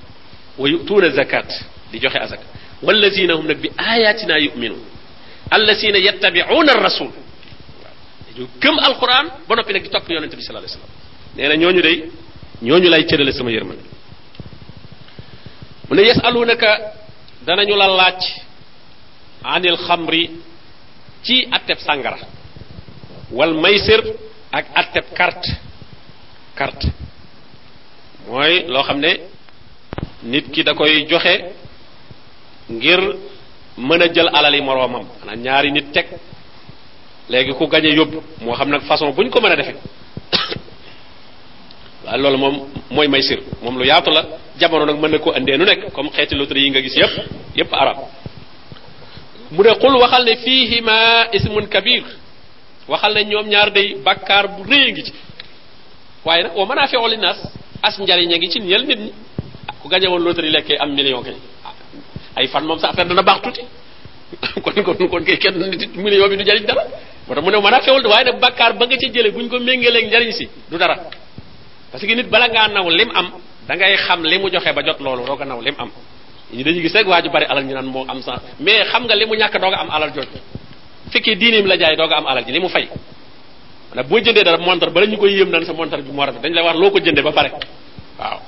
wa 0.57 0.67
yutuna 0.69 1.09
zakat 1.09 1.49
di 1.91 1.99
joxe 1.99 2.17
azaka 2.17 2.43
والذين 2.83 3.31
هم 3.31 3.47
بآياتنا 3.47 4.35
يؤمنون 4.37 4.85
الذين 5.53 5.95
يتبعون 5.95 6.69
الرسول 6.69 7.11
كم 8.61 8.77
القرآن 8.79 9.25
بنا 9.49 9.63
في 9.63 9.73
نكتب 9.73 9.99
في 10.05 10.13
النبي 10.17 10.41
صلى 10.41 10.49
الله 10.49 10.59
عليه 10.61 10.69
وسلم 10.69 10.91
نحن 11.39 11.51
نيوني 11.59 11.81
دي 11.81 11.95
نيوني 12.61 12.87
لاي 12.89 13.03
تشير 13.03 13.21
لسما 13.23 13.51
يرمان 13.51 13.77
من 15.89 15.99
يسألونك 15.99 16.63
دانا 17.47 17.63
نيو 17.63 17.75
لالاج 17.81 18.21
عن 19.51 19.63
الخمر 19.65 20.13
تي 21.25 21.35
أتب 21.53 21.77
سانغرا 21.87 22.19
والميسر 23.31 24.01
أك 24.53 24.65
أتب 24.75 25.05
كارت 25.17 25.45
كارت 26.57 26.81
موي 28.27 28.67
لو 28.67 28.83
خمني 28.83 29.11
نيت 30.23 30.45
كي 30.53 30.61
داكوي 30.61 31.01
جوخه 31.03 31.35
ngir 32.69 32.99
mën 33.77 34.01
a 34.01 34.07
jël 34.15 34.29
alali 34.37 34.61
moroomam 34.61 35.03
xanaa 35.19 35.35
ñaari 35.43 35.71
nit 35.71 35.87
teg 35.93 36.07
léegi 37.31 37.51
ku 37.57 37.65
gañe 37.67 37.89
yóbbu 37.95 38.17
moo 38.43 38.55
xam 38.57 38.69
nag 38.69 38.81
façon 38.81 39.11
buñ 39.15 39.29
ko 39.29 39.39
mën 39.41 39.51
a 39.51 39.55
defee 39.55 39.75
waaye 42.05 42.21
loolu 42.21 42.37
moom 42.37 42.55
mooy 42.91 43.07
may 43.07 43.21
sir 43.21 43.39
moom 43.63 43.77
lu 43.79 43.85
yaatu 43.85 44.11
la 44.11 44.21
jamono 44.59 44.85
nag 44.85 44.99
mën 44.99 45.11
na 45.11 45.17
ko 45.19 45.31
andee 45.31 45.57
nu 45.57 45.65
nekk 45.65 45.91
comme 45.93 46.09
xeeti 46.09 46.35
loterie 46.35 46.63
yi 46.65 46.69
nga 46.69 46.81
gis 46.81 46.95
yépp 46.95 47.13
yépp 47.55 47.73
arab 47.73 47.97
mu 49.51 49.63
ne 49.63 49.73
qul 49.81 49.95
waxal 50.01 50.23
ne 50.25 50.35
fiihima 50.37 51.27
ismun 51.33 51.67
kabir 51.67 52.03
waxal 52.87 53.13
ne 53.13 53.23
ñoom 53.23 53.47
ñaar 53.47 53.71
day 53.71 53.95
bakkar 54.05 54.47
bu 54.49 54.63
rëy 54.63 54.91
ngi 54.91 55.03
ci 55.03 55.13
waaye 56.25 56.43
nag 56.43 56.55
wa 56.55 56.65
mën 56.65 56.79
a 56.79 56.87
feewali 56.87 57.17
naas 57.17 57.39
as 57.81 57.97
njariñ 57.99 58.33
a 58.33 58.37
ngi 58.37 58.49
ci 58.49 58.59
ñel 58.59 58.85
nit 58.85 58.99
ñi 58.99 59.11
ku 59.81 59.87
gañe 59.87 60.07
woon 60.07 60.23
loterie 60.23 60.51
lekkee 60.51 60.77
am 60.79 60.93
million 60.95 61.23
kay 61.23 61.35
ay 62.37 62.45
fan 62.53 62.63
mom 62.69 62.77
sa 62.77 62.93
affaire 62.93 63.09
dana 63.09 63.25
baax 63.25 63.41
tuuti 63.41 63.63
kon 64.63 64.77
kon 64.85 65.07
kon 65.09 65.23
kay 65.25 65.37
kenn 65.41 65.57
nit 65.57 65.89
mune 65.97 66.13
yobi 66.13 66.37
du 66.37 66.43
jariñ 66.45 66.65
dara 66.69 66.83
motax 67.25 67.41
mune 67.43 67.57
ne 67.57 67.61
mën 67.65 67.73
a 67.73 67.79
xewal 67.81 68.03
ba 68.05 68.49
nga 68.53 68.97
ci 68.97 69.09
jele 69.11 69.31
buñ 69.33 69.49
ko 69.49 69.57
ak 69.57 70.07
jariñ 70.13 70.31
si 70.31 70.45
du 70.69 70.77
dara 70.77 70.95
parce 71.91 72.05
que 72.05 72.13
nit 72.13 72.29
bala 72.29 72.47
nga 72.49 72.67
naw 72.69 72.85
lim 72.89 73.09
am 73.15 73.31
da 73.67 73.73
ngay 73.75 73.97
xam 74.05 74.21
limu 74.23 74.49
joxe 74.53 74.71
ba 74.73 74.81
jot 74.85 74.99
lolu 75.01 75.25
roga 75.25 75.45
naw 75.45 75.59
lim 75.61 75.73
am 75.79 75.89
ñi 76.53 76.63
dañuy 76.63 76.81
gis 76.81 76.93
rek 76.93 77.07
waju 77.07 77.29
bari 77.33 77.45
alal 77.49 77.63
ñu 77.65 77.73
nan 77.73 77.85
mo 77.85 78.05
am 78.07 78.21
sa 78.21 78.37
mais 78.59 78.85
xam 78.91 79.03
nga 79.05 79.15
limu 79.15 79.33
ñak 79.35 79.53
doga 79.57 79.77
am 79.81 79.89
alal 79.89 80.13
jot 80.13 80.27
fekkee 81.09 81.35
diineem 81.35 81.65
la 81.65 81.75
jaay 81.77 81.95
doga 81.95 82.15
am 82.17 82.25
alal 82.27 82.45
ji 82.45 82.51
limu 82.51 82.63
mu 82.67 82.69
fay 82.69 82.87
na 83.95 84.03
bo 84.03 84.19
jëndee 84.19 84.43
dara 84.45 84.57
montar 84.57 84.89
ba 84.93 84.99
lañ 85.01 85.17
koy 85.17 85.33
yëm 85.33 85.49
nan 85.49 85.65
sa 85.65 85.73
montar 85.73 86.01
bi 86.05 86.11
mo 86.11 86.21
rafet 86.23 86.41
dañ 86.41 86.53
la 86.53 86.63
war 86.63 86.75
loko 86.77 86.99
ba 87.23 87.31
pare 87.33 87.49
waaw 88.19 88.39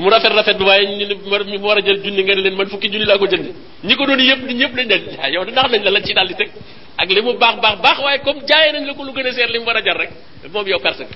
mu 0.00 0.10
rafet 0.10 0.30
rafet 0.32 0.58
bi 0.58 0.64
waaye 0.64 0.84
ñu 0.96 1.58
mu 1.60 1.66
wara 1.66 1.80
jël 1.80 2.02
jundi 2.02 2.22
ngeen 2.22 2.40
leen 2.42 2.54
man 2.56 2.68
fukki 2.68 2.88
jundi 2.90 3.06
la 3.06 3.16
ko 3.18 3.26
jënd 3.26 3.54
ñi 3.86 3.94
ko 3.94 4.04
doon 4.06 4.18
yépp 4.20 4.40
di 4.48 4.54
ñëpp 4.54 4.74
lañ 4.76 4.88
leen 4.88 5.02
ah, 5.22 5.28
yow 5.30 5.44
ndax 5.44 5.70
nañ 5.70 5.82
la 5.84 5.90
la 5.90 6.00
ci 6.02 6.12
dal 6.12 6.26
di 6.26 6.34
tek 6.34 6.50
ak 6.96 7.08
limu 7.10 7.34
baax 7.38 7.60
baax 7.60 7.78
baax 7.80 7.98
comme 8.24 8.42
jaay 8.46 8.72
nañ 8.72 8.86
la 8.86 8.94
ko 8.94 9.04
lu 9.04 9.12
gëna 9.12 9.30
seer 9.32 9.48
li 9.50 9.60
jar 9.64 9.96
rek 9.96 10.10
mom 10.52 10.66
yow 10.66 10.80
perte 10.80 11.06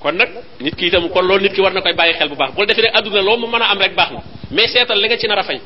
kon 0.00 0.12
nak 0.16 0.28
nit 0.60 0.74
ki 0.74 0.86
itam 0.86 1.08
kon 1.10 1.22
nit 1.40 1.52
ki 1.52 1.60
war 1.60 1.72
na 1.72 1.80
koy 1.80 1.92
bàyyi 1.94 2.14
xel 2.14 2.28
bu 2.28 2.34
baax 2.34 2.54
bu 2.54 2.64
defé 2.66 2.82
ne 2.82 2.88
aduna 2.92 3.20
lo 3.22 3.36
mu 3.36 3.46
mëna 3.46 3.66
am 3.70 3.78
rek 3.78 3.94
baax 3.94 4.10
na 4.12 4.22
mais 4.50 4.68
sétal 4.68 5.00
li 5.00 5.06
nga 5.06 5.16
ci 5.16 5.26
fay 5.26 5.60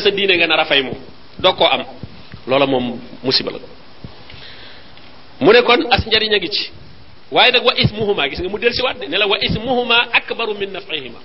sa 0.00 0.10
diiné 0.10 0.36
nga 0.36 0.64
fay 0.64 0.80
am 0.80 1.84
loola 2.46 2.66
mom 2.66 2.98
musiba 3.22 3.52
la 3.52 3.58
mu 5.40 5.52
ne 5.52 5.62
kon 5.62 5.86
as 5.92 6.04
njariñ 6.04 6.30
nga 6.34 6.48
ci 6.52 6.70
waaye 7.32 7.52
nag 7.52 7.64
wa 7.64 7.74
ismuhuma 7.78 8.28
gis 8.28 8.40
nga 8.40 8.48
mu 8.48 8.58
del 8.58 8.72
si 8.72 8.82
waat 8.82 8.94
de 8.98 9.06
ne 9.06 9.18
la 9.18 9.26
wa 9.26 9.36
ismuhuma 9.40 10.08
akbaru 10.12 10.54
min 10.58 10.70
nafihima 10.72 11.18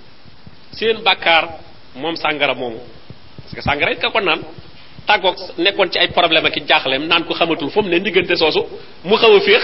seen 0.73 0.97
bàkkaar 1.03 1.49
moom 1.95 2.15
sàngara 2.15 2.53
moomu 2.53 2.79
parce 3.39 3.55
que 3.55 3.61
sàngara 3.61 3.91
it 3.93 3.99
ka 3.99 4.09
ko 4.09 4.19
naan 4.19 4.41
tàggoog 5.07 5.35
nekkoon 5.59 5.89
ci 5.89 5.99
ay 5.99 6.09
problème 6.11 6.45
ak 6.45 6.57
i 6.57 6.61
jaaxleem 6.67 7.07
naan 7.07 7.23
ko 7.23 7.33
xamatul 7.33 7.69
fu 7.69 7.81
mu 7.83 7.89
ne 7.89 7.99
ndiggante 7.99 8.35
soosu 8.35 8.65
mu 9.05 9.15
xaw 9.15 9.33
a 9.35 9.39
féex 9.39 9.63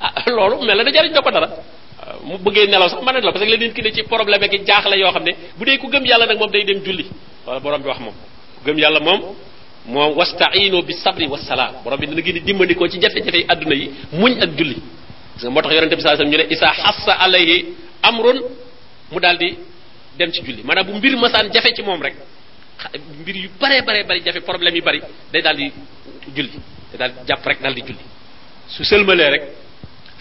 ah 0.00 0.22
loolu 0.30 0.62
mel 0.64 0.78
na 0.78 0.84
da 0.90 1.22
ko 1.22 1.30
dara 1.30 1.46
ah, 1.46 2.14
mu 2.24 2.38
bëggee 2.38 2.66
na 2.68 2.78
la 2.78 2.86
parce 2.88 3.44
que 3.44 3.50
la 3.50 3.56
nit 3.56 3.72
ki 3.72 3.82
ne 3.82 3.90
ci 3.92 4.02
problème 4.04 4.42
ak 4.42 4.52
i 4.52 4.60
jaaxle 4.64 4.96
yoo 4.96 5.10
xam 5.10 5.22
ne 5.24 5.34
bu 5.58 5.64
dee 5.64 5.76
ku 5.78 5.88
gëm 5.88 6.04
yàlla 6.06 6.26
nag 6.26 6.38
moom 6.38 6.50
day 6.52 6.64
dem 6.64 6.82
julli 6.84 7.06
wala 7.46 7.58
borom 7.60 7.82
bi 7.82 7.88
wax 7.88 7.98
moom 8.00 8.14
ku 8.58 8.64
gëm 8.64 8.78
yàlla 8.78 9.00
moom 9.00 9.20
moom 9.86 10.16
wastaino 10.16 10.82
bi 10.82 10.92
sabri 10.92 11.26
wa 11.26 11.38
salaam 11.38 11.74
borom 11.82 11.98
bi 11.98 12.06
dina 12.06 12.20
gën 12.22 12.36
a 12.36 12.40
dimbandikoo 12.46 12.88
ci 12.88 13.00
jafe-jafe 13.00 13.38
yi 13.38 13.44
adduna 13.48 13.74
yi 13.74 13.90
muñ 14.12 14.40
ak 14.42 14.50
julli 14.56 14.76
moo 15.48 15.62
tax 15.62 15.72
yonente 15.74 15.96
bi 15.96 16.02
saa 16.02 16.08
alayhi 16.12 16.20
wasallam 16.20 16.30
ñu 16.32 16.36
ne 16.42 16.46
isa 16.54 16.68
xassa 16.82 17.12
alayhi 17.24 17.56
amrun 18.08 18.38
mu 19.12 19.20
daal 19.20 19.36
di 19.38 19.56
dem 20.18 20.30
ci 20.32 20.42
julli 20.42 20.62
maanaam 20.62 20.86
bu 20.86 20.92
mbir 20.98 21.16
masaan 21.18 21.50
jafe 21.52 21.72
ci 21.74 21.82
moom 21.82 22.00
rek 22.02 22.14
mbir 23.22 23.36
yu 23.36 23.48
bare 23.60 23.82
bare 23.82 24.04
bari 24.08 24.20
jafe 24.24 24.40
problème 24.42 24.76
yu 24.76 24.82
bari 24.82 25.00
day 25.32 25.42
daal 25.42 25.56
di 25.56 25.72
julli 26.36 26.58
day 26.90 26.98
daal 26.98 27.10
di 27.12 27.18
jàpp 27.28 27.46
rek 27.46 27.60
daal 27.62 27.74
di 27.74 27.82
julli 27.82 28.04
su 28.68 28.84
sëlmalee 28.84 29.30
rek 29.30 29.42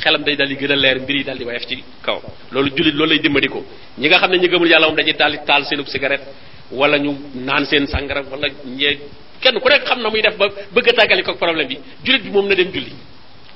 xelam 0.03 0.23
day 0.23 0.35
daal 0.35 0.47
di 0.47 0.55
gën 0.55 0.71
a 0.71 0.75
leer 0.75 0.99
mbir 1.01 1.15
yi 1.17 1.23
daal 1.23 1.37
di 1.37 1.43
woyof 1.43 1.65
ci 1.65 1.83
kaw 2.01 2.19
loolu 2.51 2.69
jullit 2.75 2.93
loolu 2.95 3.11
lay 3.11 3.19
dimbali 3.19 3.47
ko 3.47 3.65
ñi 3.99 4.07
nga 4.07 4.17
xam 4.19 4.31
ne 4.31 4.37
ñi 4.37 4.47
gëmul 4.47 4.67
yàlla 4.69 4.87
moom 4.87 4.95
dañuy 4.95 5.13
daal 5.15 5.31
di 5.31 5.39
taal 5.45 5.65
seenub 5.65 5.87
cigarette 5.87 6.25
wala 6.71 6.97
ñu 6.97 7.11
naan 7.35 7.65
seen 7.65 7.85
sangara 7.87 8.23
wala 8.31 8.47
ñee 8.65 8.99
kenn 9.41 9.57
ku 9.59 9.67
nekk 9.69 9.83
xam 9.87 9.99
na 10.01 10.09
muy 10.09 10.21
def 10.21 10.37
ba 10.37 10.47
bëgg 10.71 10.87
a 10.97 11.21
ko 11.23 11.35
problème 11.35 11.67
bi 11.67 11.77
jullit 12.03 12.21
bi 12.23 12.29
moom 12.29 12.47
na 12.47 12.55
dem 12.55 12.69
julli 12.71 12.93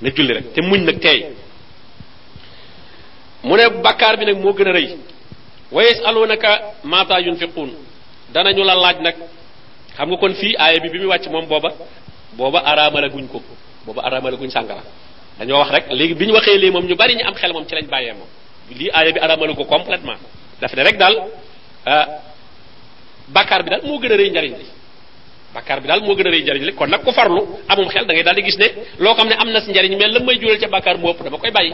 na 0.02 0.10
julli 0.10 0.34
rek 0.34 0.54
te 0.54 0.62
muñ 0.62 0.82
nag 0.84 1.00
tey 1.00 1.26
mu 3.44 3.56
ne 3.60 3.64
bakkaar 3.84 4.16
bi 4.20 4.26
nag 4.26 4.38
moo 4.44 4.54
gën 4.54 4.68
a 4.68 4.72
rëy 4.74 4.90
wa 5.72 5.82
yasalunaka 5.84 6.52
maata 6.86 7.22
dana 7.22 7.72
danañu 8.34 8.64
la 8.64 8.76
laaj 8.76 8.98
nag 9.02 9.16
xam 9.98 10.08
nga 10.10 10.18
kon 10.18 10.34
fii 10.34 10.56
aaya 10.58 10.80
bi 10.82 10.90
bi 10.90 10.98
muy 11.00 11.08
wàcc 11.08 11.26
moom 11.32 11.46
booba 11.48 11.70
booba 12.38 12.60
araamala 12.72 13.08
guñ 13.10 13.28
ko 13.28 13.40
booba 13.86 14.02
araamala 14.08 14.38
guñ 14.38 14.50
sàngara 14.50 14.82
dañoo 15.40 15.60
wax 15.60 15.72
rek 15.72 15.86
léegi 15.92 16.14
bi 16.16 16.26
ñu 16.28 16.34
waxee 16.34 16.58
lii 16.58 16.72
moom 16.72 16.86
ñu 16.88 16.96
bari 16.96 17.16
ñu 17.16 17.24
am 17.26 17.34
xel 17.36 17.52
moom 17.54 17.66
ci 17.66 17.76
lañ 17.76 17.86
bàyyee 17.86 18.14
moom 18.14 18.30
lii 18.80 18.90
aaya 18.94 19.12
bi 19.14 19.20
araamala 19.20 19.54
ko 19.56 19.64
complètement 19.66 20.20
daf 20.62 20.74
ne 20.74 20.84
rek 20.84 20.98
daal 20.98 21.16
ah, 21.86 22.08
bakkaar 23.28 23.64
bi 23.64 23.70
daal 23.72 23.82
moo 23.84 24.00
gën 24.00 24.12
a 24.12 24.16
rëy 24.16 24.30
njariñ 24.32 24.56
li 24.58 24.66
bakkaar 25.54 25.82
bi 25.82 25.88
daal 25.88 26.02
moo 26.02 26.16
gën 26.16 26.28
a 26.28 26.32
rëy 26.32 26.44
njariñ 26.44 26.64
li 26.64 26.72
kon 26.76 26.88
nag 26.90 27.04
ku 27.04 27.12
farlu 27.12 27.42
amum 27.68 27.88
xel 27.90 28.06
da 28.06 28.14
ngay 28.14 28.24
daal 28.24 28.36
di 28.36 28.44
gis 28.44 28.58
ne 28.58 28.68
loo 29.00 29.16
xam 29.16 29.28
ne 29.28 29.36
am 29.38 29.50
na 29.52 29.60
si 29.62 29.72
njariñ 29.72 29.98
mais 29.98 30.12
la 30.12 30.20
may 30.22 30.38
jural 30.40 30.58
ca 30.60 30.68
bakkaar 30.68 30.98
moo 30.98 31.12
ëpp 31.12 31.38
koy 31.40 31.52
bàyyi 31.52 31.74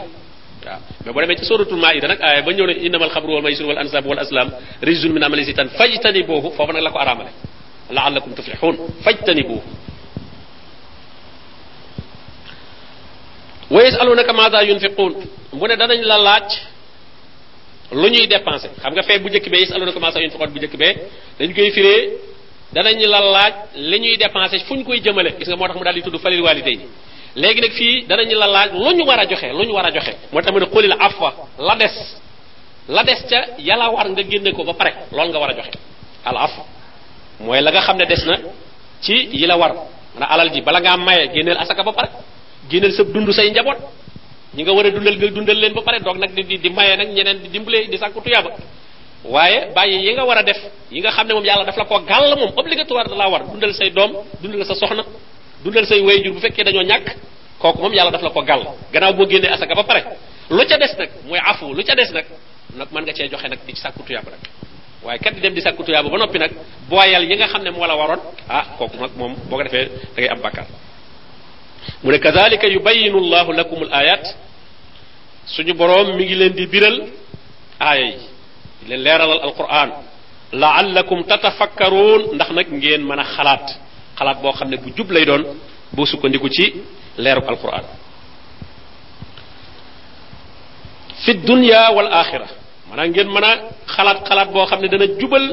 mais 0.64 1.12
boo 1.12 1.20
demee 1.20 1.36
ci 1.36 1.44
suratul 1.44 1.76
maida 1.84 2.06
nag 2.08 2.18
aaya 2.22 2.42
ba 2.42 2.50
ñëw 2.52 2.66
ne 2.66 2.74
innamal 2.86 3.10
xabru 3.10 3.32
wal 3.34 3.42
maysir 3.42 3.66
wal 3.66 3.78
ansab 3.78 4.06
wal 4.06 4.18
aslam 4.18 4.48
rijsun 4.82 5.10
min 5.12 5.22
amali 5.24 5.44
sitan 5.44 5.68
fajtanibuhu 5.78 6.50
foofu 6.56 6.72
nag 6.72 6.82
la 6.82 6.90
ko 6.90 6.98
araamale 6.98 7.30
laallakum 7.96 8.34
tuflixuun 8.36 8.74
fajtanibuhu 9.04 9.62
wa 13.74 13.80
yasalunaka 13.84 14.32
maada 14.32 14.58
yunfiqun 14.70 15.12
mu 15.58 15.66
ne 15.68 15.76
danañ 15.82 16.00
la 16.10 16.16
laaj 16.28 16.48
lu 18.00 18.08
ñuy 18.14 18.26
dépensé 18.26 18.68
xam 18.82 18.92
nga 18.94 19.02
fee 19.08 19.18
bu 19.18 19.28
njëkk 19.28 19.46
bee 19.52 19.60
yasalunaka 19.64 20.00
maada 20.00 20.20
yunfiqun 20.24 20.50
bu 20.54 20.58
njëkk 20.58 20.76
bee 20.82 20.94
dañ 21.38 21.50
koy 21.56 21.70
firee 21.76 22.00
danañ 22.74 22.98
la 23.12 23.20
laaj 23.34 23.54
li 23.90 23.96
ñuy 24.04 24.16
dépensé 24.22 24.56
fuñ 24.68 24.80
koy 24.86 24.98
jëmale 25.04 25.30
gis 25.38 25.48
nga 25.48 25.56
moo 25.56 25.66
tax 25.68 25.76
mu 25.78 25.84
daal 25.84 25.94
di 25.98 26.02
tudd 26.02 26.16
falil 26.22 26.42
waliday 26.48 26.78
léegi 27.36 27.60
nag 27.60 27.70
fi 27.72 28.04
danañu 28.08 28.36
la 28.38 28.46
laaj 28.46 28.70
lu 28.72 28.92
ñu 28.96 29.04
war 29.06 29.20
joxe 29.28 29.44
lu 29.52 29.64
ñu 29.64 29.72
joxe 29.72 30.92
afwa 31.00 31.32
la 31.58 31.74
des 31.76 31.92
la 32.88 33.02
des 33.04 33.22
ca 33.28 33.44
yala 33.58 33.90
war 33.90 34.08
nga 34.08 34.22
génne 34.28 34.52
ko 34.52 34.64
ba 34.64 34.72
pare 34.74 34.92
lool 35.12 35.28
nga 35.28 35.38
wara 35.38 35.52
a 35.52 35.56
joxe 35.56 35.70
al 36.24 36.36
afwa 36.36 36.64
mooy 37.40 37.60
la 37.60 37.70
nga 37.70 37.80
xam 37.80 37.96
ne 37.96 38.04
na 38.26 38.36
ci 39.02 39.14
yi 39.32 39.46
la 39.46 39.56
war 39.56 39.72
mana 40.14 40.26
alal 40.26 40.50
ji 40.52 40.60
bala 40.60 40.80
ngaa 40.80 40.96
maye 40.96 41.28
génneel 41.32 41.58
asaka 41.58 41.82
ba 41.84 41.92
pare 41.92 42.08
génneel 42.68 42.92
sa 42.92 43.04
dundu 43.04 43.32
say 43.32 43.48
njaboot 43.50 43.78
ñi 44.56 44.62
nga 44.62 44.72
war 44.72 44.90
dundal 44.90 45.14
nga 45.16 45.26
dundal 45.28 45.56
leen 45.56 45.72
ba 45.72 45.82
pare 45.82 46.00
doog 46.00 46.18
di 46.34 46.58
di 46.58 46.70
maye 46.70 46.96
nang 46.96 47.12
ñeneen 47.14 47.38
di 47.42 47.48
dimbale 47.48 47.86
di 47.86 47.96
sàkku 47.96 48.20
tuyaaba 48.20 48.50
waye 49.24 49.70
baye 49.74 49.96
yi 50.00 50.12
nga 50.14 50.42
def 50.42 50.58
yi 50.90 50.98
nga 51.00 51.10
xam 51.10 51.26
ne 51.28 51.34
moom 51.34 51.44
yàlla 51.44 51.64
daf 51.64 51.76
la 51.76 51.84
ko 51.84 52.00
gàll 52.00 52.36
moom 52.36 52.50
obligatoire 52.56 53.06
da 53.08 53.14
laa 53.14 53.28
war 53.28 53.44
dundal 53.46 53.72
say 53.74 53.90
dundal 54.42 54.66
sa 54.66 54.74
soxna 54.74 55.04
dundal 55.64 55.84
say 55.86 56.00
wayjur 56.00 56.32
bu 56.34 56.40
fekkee 56.40 56.64
dañoo 56.64 56.82
ñàkk 56.82 57.06
kooku 57.58 57.78
moom 57.82 57.92
yàlla 57.92 58.10
daf 58.10 58.22
la 58.22 58.30
ko 58.30 58.40
gàll 58.42 58.64
gannaaw 58.92 59.12
boo 59.12 59.26
génnee 59.28 59.48
asaka 59.52 59.74
ba 59.74 59.82
pare 59.84 60.04
lu 60.50 60.64
ca 60.68 60.76
des 60.78 60.94
nag 60.98 61.10
mooy 61.26 61.38
afu 61.44 61.74
lu 61.74 61.82
ca 61.84 61.94
des 61.94 62.10
nag 62.12 62.24
nag 62.76 62.88
mën 62.92 63.02
nga 63.02 63.12
cee 63.14 63.28
joxe 63.28 63.44
nag 63.48 63.58
di 63.66 63.74
sàkku 63.76 64.02
tuyaaba 64.02 64.30
nag 64.30 64.40
waaye 65.02 65.18
kat 65.18 65.34
di 65.34 65.40
dem 65.40 65.54
di 65.54 65.60
sàkku 65.60 65.82
tuyaaba 65.82 66.08
ba 66.08 66.18
noppi 66.18 66.38
nag 66.38 66.50
booyal 66.88 67.24
yi 67.24 67.36
nga 67.36 67.46
xam 67.48 67.62
ne 67.62 67.70
moo 67.70 67.86
la 67.86 67.96
waroon 67.96 68.20
ah 68.48 68.64
kooku 68.78 68.96
nag 69.00 69.10
moom 69.16 69.34
boo 69.48 69.56
ko 69.56 69.62
defee 69.62 69.84
da 69.86 70.16
ngay 70.18 70.28
am 70.28 70.40
bakkaar 70.40 70.66
mu 72.02 72.10
ne 72.10 72.18
kazalika 72.18 72.66
yubayinu 72.66 73.20
llahu 73.20 73.52
lakum 73.52 73.82
al 73.82 73.92
ayat 73.92 74.24
suñu 75.46 75.74
boroom 75.74 76.16
mi 76.16 76.24
ngi 76.24 76.34
leen 76.34 76.52
di 76.54 76.66
biral 76.66 77.06
aaya 77.80 78.06
yi 78.06 78.16
di 78.82 78.88
leen 78.88 79.02
leeralal 79.02 79.40
alquran 79.42 79.90
laallakum 80.52 81.24
tatafakkaruun 81.24 82.34
ndax 82.34 82.50
nag 82.50 82.66
ngeen 82.72 83.02
mën 83.04 83.18
a 83.20 83.24
xalaat 83.36 83.89
xalaat 84.20 84.38
boo 84.42 84.52
xam 84.58 84.68
ne 84.70 84.76
bu 84.82 84.88
jub 84.96 85.08
lay 85.14 85.24
doon 85.28 85.42
boo 85.96 86.06
sukkandiku 86.12 86.48
ci 86.56 86.64
leeru 87.24 87.40
alquran 87.50 87.84
fi 91.22 91.32
dunya 91.48 91.80
wal 91.96 92.08
axira 92.20 92.48
maanaam 92.88 93.08
ngeen 93.12 93.28
mën 93.34 93.44
a 93.50 93.52
xalaat 93.94 94.18
xalaat 94.28 94.48
boo 94.54 94.64
xam 94.70 94.78
ne 94.82 94.88
dana 94.92 95.06
jubal 95.20 95.44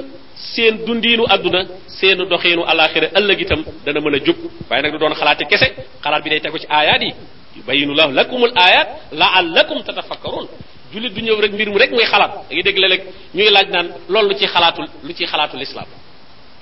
seen 0.53 0.73
dundiinu 0.85 1.23
àdduna 1.35 1.59
seen 1.97 2.17
doxiinu 2.33 2.63
alaxira 2.71 3.07
ëllëg 3.19 3.39
itam 3.45 3.59
dana 3.85 3.99
mën 4.05 4.15
a 4.15 4.17
jub 4.27 4.37
waaye 4.69 4.81
nag 4.83 4.91
du 4.93 4.99
doon 5.03 5.13
xalaati 5.21 5.43
kese 5.51 5.67
xalaat 6.03 6.21
bi 6.23 6.29
day 6.31 6.39
tegu 6.45 6.57
ci 6.63 6.67
ayat 6.79 7.01
yi 7.05 7.09
yubayinu 7.57 7.93
lahu 7.99 8.11
lakumul 8.19 8.51
ayat 8.69 8.87
laallakum 9.21 9.77
tatafakkarun 9.87 10.47
julit 10.91 11.11
du 11.15 11.21
ñëw 11.25 11.37
rek 11.43 11.51
mbir 11.55 11.69
mu 11.73 11.77
rek 11.83 11.91
muy 11.91 12.05
xalaat 12.13 12.31
da 12.35 12.39
ngay 12.51 12.63
dégg 12.65 12.77
léeg-léeg 12.83 13.01
ñuy 13.37 13.49
laaj 13.55 13.67
naan 13.75 13.87
loolu 14.11 14.27
lu 14.29 14.35
ci 14.39 14.45
xalaatul 14.53 14.85
lu 15.05 15.11
ci 15.17 15.23
xalaatul 15.31 15.61
islam 15.69 15.89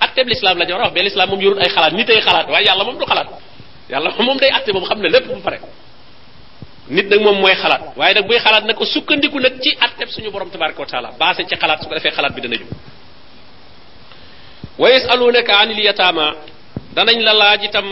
atteb 0.00 0.28
l'islam 0.28 0.58
la 0.58 0.64
ñu 0.64 0.72
war 0.72 0.80
a 0.80 0.84
wax 0.84 0.94
mais 0.94 1.02
l'islam 1.02 1.28
moom 1.30 1.40
yorul 1.40 1.60
ay 1.60 1.68
xalaat 1.70 1.92
nit 1.92 2.08
ay 2.10 2.20
xalaat 2.20 2.46
waaye 2.50 2.66
yàlla 2.66 2.84
moom 2.84 2.98
du 2.98 3.04
xalaat 3.06 3.26
yàlla 3.90 4.10
moom 4.22 4.36
day 4.38 4.50
moom 4.72 4.84
xam 4.84 5.00
ne 5.00 5.08
lépp 5.08 5.26
nit 6.88 7.04
nag 7.08 7.20
moom 7.20 7.38
mooy 7.40 7.54
xalaat 7.54 7.82
waaye 7.96 8.14
nag 8.14 8.26
buy 8.28 8.38
xalaat 8.38 8.64
nag 8.64 8.82
sukkandiku 8.84 9.38
nag 9.40 9.54
ci 9.62 9.70
atteb 9.80 10.08
suñu 10.10 10.30
borom 10.30 10.50
tabaraka 10.50 10.80
wa 10.80 10.86
taala 10.86 11.10
basé 11.18 11.44
ci 11.48 11.54
xalaat 11.56 11.82
su 11.82 11.88
ko 11.88 11.94
defee 11.94 12.10
xalaat 12.10 12.32
bi 12.34 12.40
dana 12.40 12.56
jub 12.56 12.68
wa 14.78 14.88
yasalunaka 14.90 15.58
anil 15.58 15.78
yataama 15.80 16.34
danañ 16.94 17.18
la 17.22 17.32
laaj 17.32 17.64
itam 17.64 17.86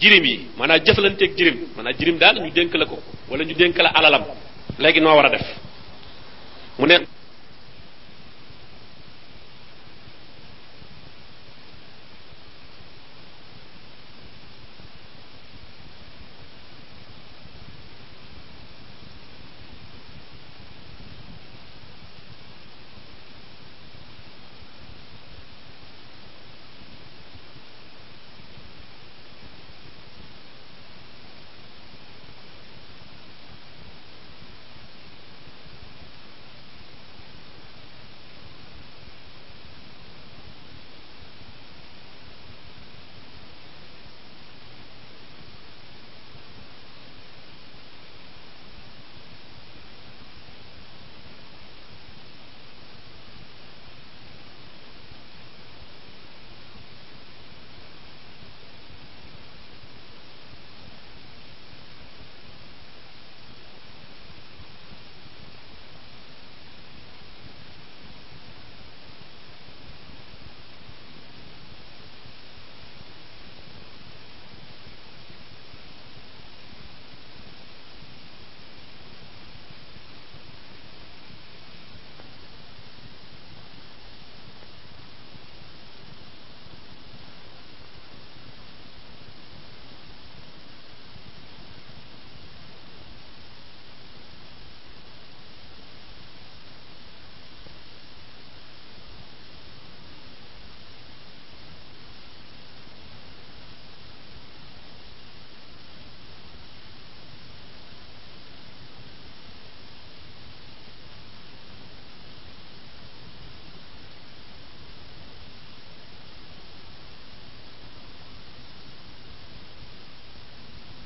jirim 0.00 0.24
yi 0.24 0.46
maanaam 0.56 0.78
jëflanteeg 0.84 1.36
jirim 1.36 1.56
maanaam 1.76 1.96
jirim 1.98 2.16
daal 2.18 2.36
ñu 2.42 2.50
dénk 2.50 2.74
la 2.74 2.86
ko 2.86 2.98
wala 3.28 3.44
ñu 3.44 3.54
dénk 3.54 3.76
la 3.78 3.88
alalam 3.90 4.24
léegi 4.78 5.00
noo 5.00 5.16
war 5.16 5.26
a 5.26 5.30
def 5.30 5.46
mu 6.78 6.86
ne 6.86 7.19